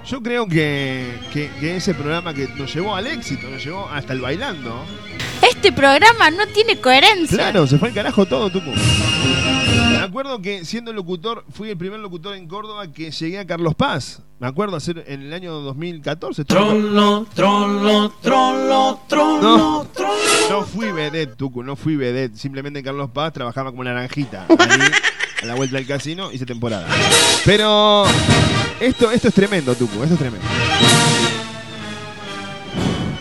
[0.07, 4.13] Yo creo que, que- que ese programa que nos llevó al éxito, nos llevó hasta
[4.13, 4.85] el bailando.
[5.51, 7.37] Este programa no tiene coherencia.
[7.37, 8.71] Claro, se fue al carajo todo, Tuco.
[9.77, 13.75] Me acuerdo que siendo locutor, fui el primer locutor en Córdoba que llegué a Carlos
[13.75, 14.23] Paz.
[14.39, 16.45] Me acuerdo hacer en el año 2014.
[16.45, 19.87] Trollo, trollo, trollo, trollo, No,
[20.51, 22.37] no fui vedette, Tucu, no fui vedette.
[22.37, 24.47] Simplemente en Carlos Paz trabajaba como naranjita.
[24.59, 24.81] Ahí,
[25.43, 26.87] a la vuelta del casino, hice temporada.
[27.45, 28.05] Pero
[28.81, 30.47] esto, esto es tremendo, Tucu, esto es tremendo.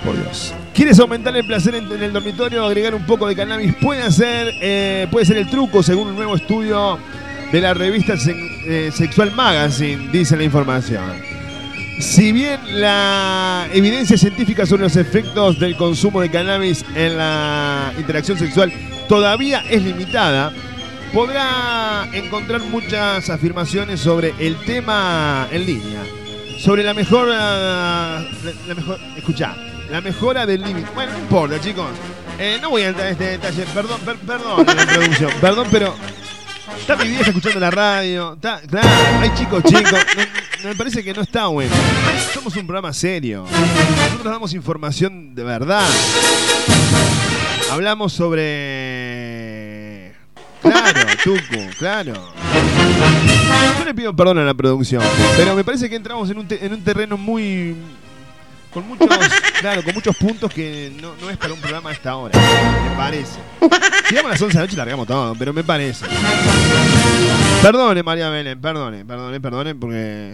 [0.04, 0.54] Por Dios.
[0.76, 2.66] ¿Quieres aumentar el placer en, el dormitorio?
[2.66, 6.36] Agregar un poco de cannabis puede ser, eh, puede ser el truco, según un nuevo
[6.36, 7.00] estudio
[7.50, 11.14] de la revista eh, Sexual Magazine, dice la información.
[12.02, 18.38] Si bien la evidencia científica sobre los efectos del consumo de cannabis en la interacción
[18.38, 18.74] sexual
[19.08, 20.52] todavía es limitada,
[21.14, 26.04] podrá encontrar muchas afirmaciones sobre el tema en línea.
[26.60, 27.34] Sobre la mejora.
[27.34, 28.26] La,
[28.68, 29.00] la mejor,
[29.90, 30.88] la mejora del límite.
[30.94, 31.88] Bueno, no importa, chicos.
[32.40, 33.66] Eh, no voy a entrar en este detalle.
[33.74, 35.32] Perdón, per- perdón, la producción.
[35.42, 35.96] Perdón, pero.
[36.80, 38.34] Está mi vieja escuchando la radio.
[38.34, 38.88] Está, claro,
[39.22, 40.00] hay chicos chicos.
[40.64, 41.72] No- me parece que no está bueno.
[42.34, 43.46] Somos un programa serio.
[44.04, 45.88] Nosotros damos información de verdad.
[47.72, 50.14] Hablamos sobre.
[50.62, 52.14] Claro, Tucu, claro.
[53.78, 55.04] Yo le pido perdón a la producción,
[55.38, 57.76] pero me parece que entramos en un, te- en un terreno muy.
[58.76, 59.08] Con muchos.
[59.62, 62.38] claro, con muchos puntos que no, no es para un programa a esta hora.
[62.38, 63.40] Me parece.
[64.08, 66.06] Si vamos a las 11 de la noche largamos todo, pero me parece.
[67.64, 70.34] Perdone, María Belén, perdone, perdone, perdone, porque.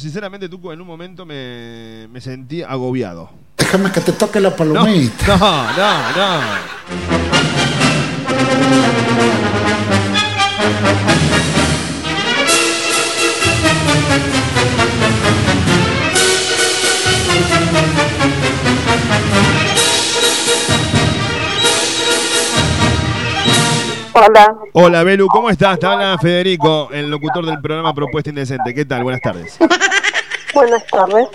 [0.00, 3.30] Sinceramente, Tuco, en un momento me, me sentí agobiado.
[3.56, 5.36] Déjame que te toque la No, palomita.
[5.36, 7.40] no, no, no.
[24.22, 25.78] Hola, Hola, Belu, ¿cómo estás?
[25.78, 28.74] Te habla Federico, el locutor del programa Propuesta Indecente.
[28.74, 29.02] ¿Qué tal?
[29.02, 29.56] Buenas tardes.
[30.54, 31.26] buenas tardes.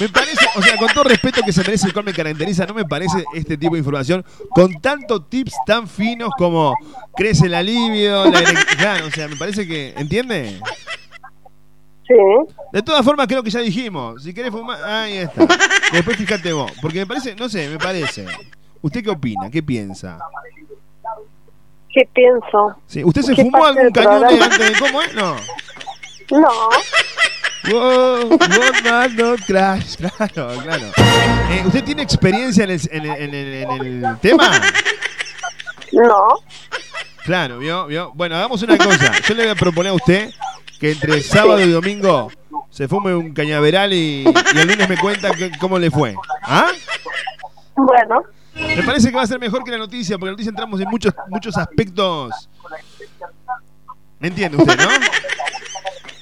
[0.00, 2.74] Me parece, o sea, con todo respeto que se merece el cual me caracteriza, no
[2.74, 6.74] me parece este tipo de información con tantos tips tan finos como
[7.14, 8.42] crece la libido, la
[8.76, 10.60] claro, o sea, me parece que, ¿entiende?
[12.08, 12.14] Sí.
[12.72, 15.46] De todas formas, creo que ya dijimos, si querés fumar, ahí está.
[15.92, 18.26] Después fíjate vos, porque me parece, no sé, me parece.
[18.82, 19.48] ¿Usted qué opina?
[19.52, 20.18] ¿Qué piensa?
[21.94, 22.76] ¿Qué pienso?
[22.88, 25.14] Sí, ¿Usted se ¿Qué fumó algún cañón antes de cómo es?
[25.14, 25.36] No.
[26.32, 26.50] No,
[27.70, 28.38] Wow,
[28.84, 29.96] man, no crash.
[29.96, 30.84] Claro, claro.
[31.50, 34.50] Eh, ¿Usted tiene experiencia en el, en el- en el- en el tema?
[35.92, 36.28] no.
[37.24, 37.86] Claro, ¿vio?
[37.86, 38.12] ¿vio?
[38.14, 39.12] Bueno, hagamos una cosa.
[39.26, 40.30] Yo le voy a proponer a usted
[40.78, 42.30] que entre sábado y domingo
[42.70, 46.14] se fume un cañaveral y, y el lunes me cuenta que- cómo le fue.
[46.42, 46.70] ¿Ah?
[47.76, 48.22] Bueno,
[48.56, 50.80] Me parece que va a ser mejor que la noticia, porque en la noticia entramos
[50.80, 52.48] en muchos, muchos aspectos.
[54.18, 54.88] ¿Me entiende usted, no?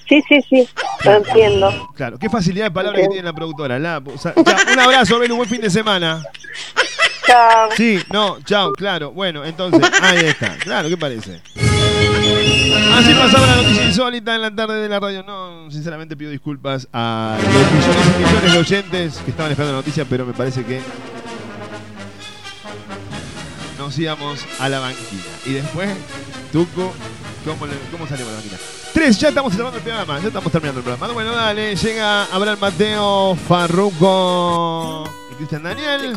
[0.08, 0.68] sí, sí, sí,
[1.04, 1.90] lo entiendo.
[1.94, 3.78] Claro, qué facilidad de palabra que tiene la productora.
[3.78, 6.22] La- o sea, ya, un abrazo, Belu, buen fin de semana.
[7.26, 7.68] Chao.
[7.76, 9.12] Sí, no, chao, claro.
[9.12, 10.56] Bueno, entonces, ahí está.
[10.58, 11.40] Claro, ¿qué parece?
[12.94, 15.22] Así pasaba la noticia insólita en la tarde de la radio.
[15.22, 19.82] No, sinceramente pido disculpas a los millones y millones de oyentes que estaban esperando la
[19.82, 20.80] noticia, pero me parece que
[23.82, 25.22] nos íbamos a la banquina.
[25.44, 25.90] Y después,
[26.52, 26.92] Tuco,
[27.44, 28.56] ¿cómo, le- cómo salimos a la banquina?
[28.94, 31.12] Tres, ya estamos cerrando el programa, ya estamos terminando el programa.
[31.12, 36.16] Bueno, dale, llega Abraham Mateo, Farruco y Cristian Daniel.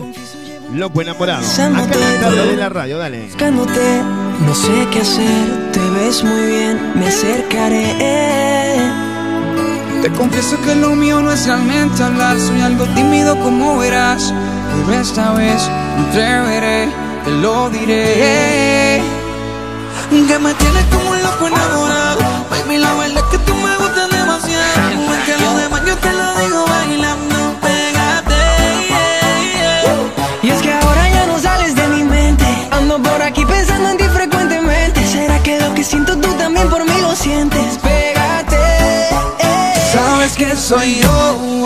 [0.74, 1.46] Loco enamorado.
[1.46, 3.26] Acá en la tarde de la radio, dale.
[3.26, 4.02] Buscándote,
[4.46, 7.96] no sé qué hacer, te ves muy bien, me acercaré.
[10.02, 14.34] Te confieso que lo mío no es realmente hablar, soy algo tímido como verás.
[14.88, 15.62] Pero esta vez
[15.98, 16.90] me atreveré,
[17.26, 19.02] te lo diré.
[20.10, 24.10] Que me tienes como un loco enamorado Baby, la verdad es que tú me gustas
[24.10, 24.64] demasiado
[25.26, 28.36] que lo demás yo te lo digo bailando Pégate
[30.42, 33.98] Y es que ahora ya no sales de mi mente, ando por aquí pensando en
[33.98, 35.06] ti frecuentemente.
[35.06, 37.78] ¿Será que lo que siento tú también por mí lo sientes?
[37.80, 38.58] Pégate.
[39.92, 41.65] Sabes que soy yo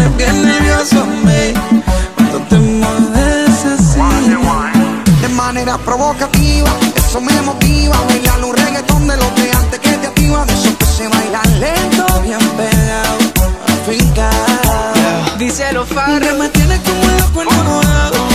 [0.00, 1.52] pones bien nervioso, me
[2.14, 3.98] Cuando te mueves así
[5.20, 7.96] De manera provocativa, eso me motiva.
[8.08, 10.44] Bailar un reggaetón de los de antes que te activa.
[10.46, 12.06] De eso que se baila lento.
[12.22, 13.18] Bien pegado,
[15.38, 16.38] Díselo, Que Farro.
[16.38, 18.29] me tienes como loco enamorado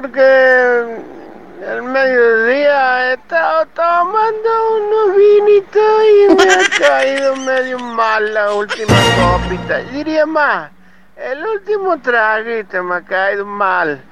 [0.00, 1.00] porque
[1.66, 8.94] el mediodía he estado tomando unos vinitos y me ha caído medio mal la última
[9.16, 9.78] copita.
[9.78, 10.70] Diría más,
[11.16, 14.02] el último traguito me ha caído mal.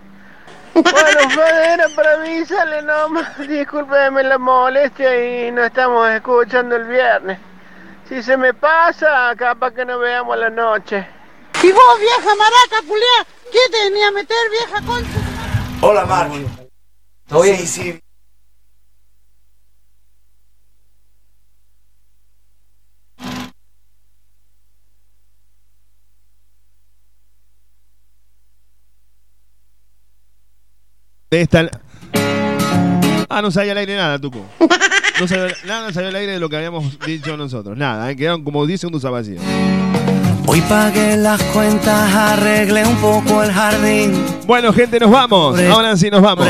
[0.72, 3.36] Bueno, Fede, era para avisarle nomás.
[3.46, 7.38] Discúlpeme la molestia y no estamos escuchando el viernes.
[8.08, 11.06] Si se me pasa, capaz que nos veamos a la noche.
[11.62, 15.23] Y vos, vieja maraca, culiá, ¿qué te venía a meter, vieja concha?
[15.86, 16.32] Hola, Mark.
[17.28, 17.58] ¿Todo bien?
[17.58, 18.00] Sí, sí.
[31.30, 31.68] De esta...
[33.28, 34.42] Ah, no salía al aire nada, Tuco.
[35.20, 37.76] No salió, nada salió al aire de lo que habíamos dicho nosotros.
[37.76, 38.16] Nada, ¿eh?
[38.16, 39.38] quedaron como 10 segundos a vacío.
[40.46, 44.24] Hoy pagué las cuentas, arreglé un poco el jardín.
[44.46, 45.58] Bueno, gente, nos vamos.
[45.60, 46.46] Ahora sí nos vamos.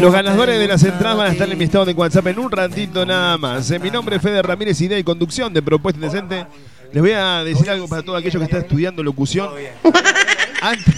[0.00, 2.50] Los ganadores de las entradas van a estar en mi estado de WhatsApp en un
[2.50, 3.70] ratito nada más.
[3.70, 6.46] Eh, Mi nombre es Fede Ramírez, idea y conducción de Propuesta Indecente.
[6.92, 9.48] Les voy a decir algo para todo aquello que está estudiando locución.
[10.62, 10.94] Antes,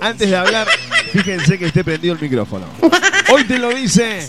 [0.00, 0.66] antes de hablar,
[1.12, 2.64] fíjense que esté prendido el micrófono.
[3.30, 4.26] Hoy te lo dice.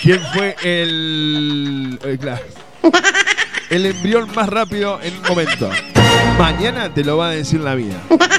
[0.00, 1.98] ¿Quién fue el.
[2.02, 2.40] el, claro,
[3.70, 5.70] el embrión más rápido en un momento?
[6.38, 7.94] Mañana te lo va a decir la vida.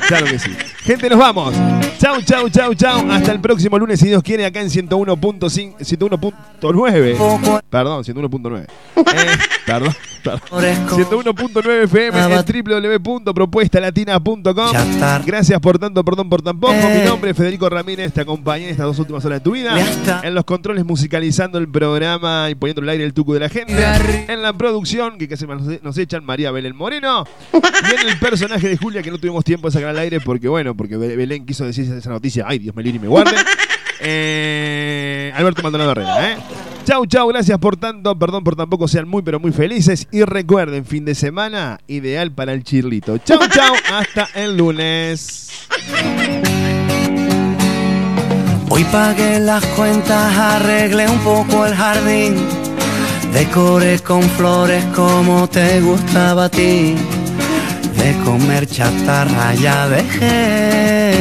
[0.07, 0.51] Claro que sí.
[0.83, 1.53] Gente, nos vamos.
[1.99, 3.11] Chau, chau, chau, chau.
[3.11, 7.61] Hasta el próximo lunes, si Dios quiere, acá en 101.5 101.9.
[7.69, 8.61] Perdón, 101.9.
[8.61, 8.67] Eh,
[9.65, 9.93] perdón,
[10.23, 10.41] perdón.
[10.51, 12.45] 101.9 FM en
[13.03, 14.71] www.propuestalatina.com.
[15.25, 16.73] Gracias por tanto, perdón por tan poco.
[16.73, 18.13] Mi nombre es Federico Ramírez.
[18.13, 19.75] Te acompañé en estas dos últimas horas de tu vida.
[20.23, 23.73] En los controles, musicalizando el programa y poniendo al aire el tuco de la gente.
[24.27, 25.45] En la producción, que casi
[25.81, 27.25] nos echan María Belén Moreno.
[28.07, 30.97] El personaje de Julia, que no tuvimos tiempo de sacar al aire porque, bueno, porque
[30.97, 32.45] Be- Belén quiso decir esa noticia.
[32.47, 33.35] Ay, Dios me libre y me guarde.
[33.99, 36.37] Eh, Alberto Maldonado Herrera, ¿eh?
[36.85, 40.85] Chau, chau, gracias por tanto, perdón por tampoco, sean muy pero muy felices y recuerden,
[40.85, 43.17] fin de semana ideal para el chirlito.
[43.17, 45.49] Chau, chau, hasta el lunes.
[48.69, 52.35] Hoy pagué las cuentas, arreglé un poco el jardín.
[53.33, 56.95] Decoré con flores como te gustaba a ti.
[57.97, 61.13] De comer chatarra ya dejé.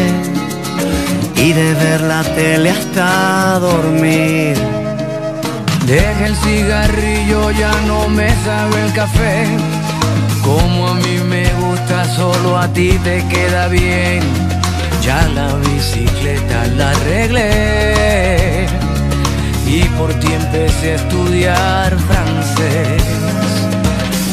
[1.36, 4.56] Y de ver la tele hasta dormir.
[5.86, 9.46] Deja el cigarrillo, ya no me sabe el café.
[10.42, 14.20] Como a mí me gusta, solo a ti te queda bien.
[15.02, 18.66] Ya la bicicleta la arreglé.
[19.66, 23.02] Y por ti empecé a estudiar francés.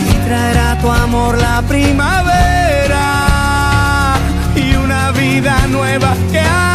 [0.10, 2.33] Y traerá tu amor la primavera.
[5.34, 6.73] Vida nueva que aprender.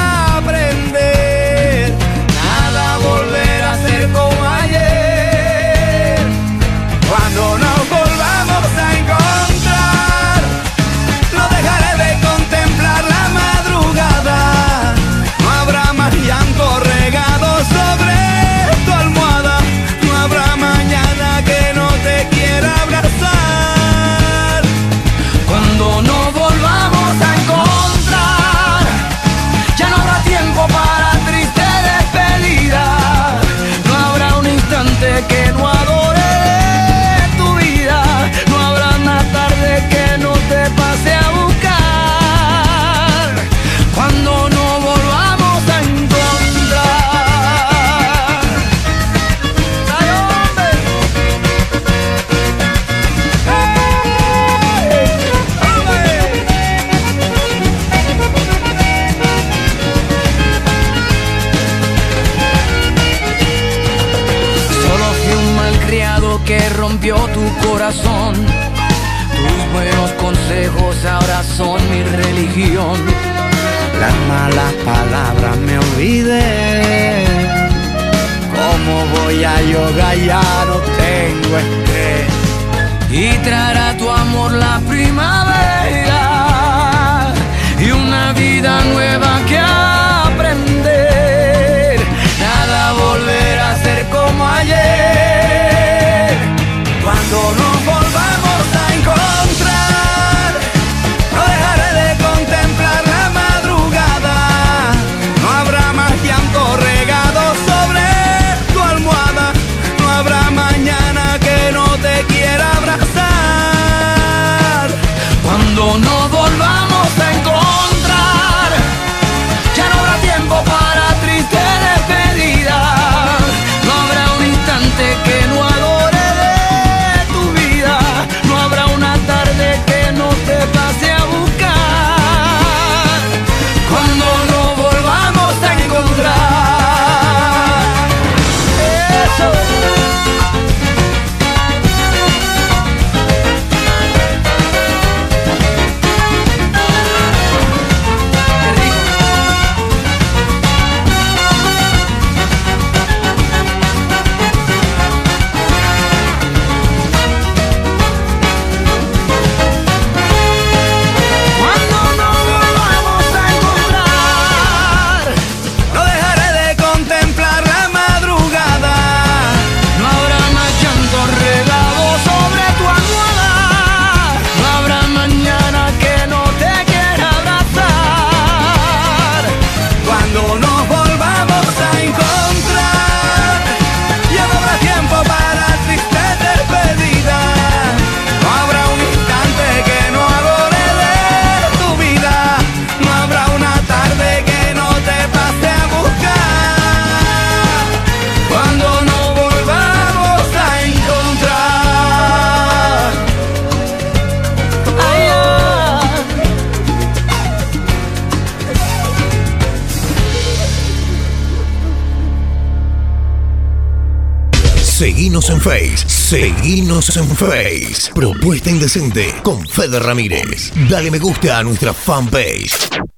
[216.29, 218.13] Seguinos en Face.
[218.15, 220.71] Propuesta Indecente con Fede Ramírez.
[220.91, 223.09] Dale me gusta a nuestra fanpage.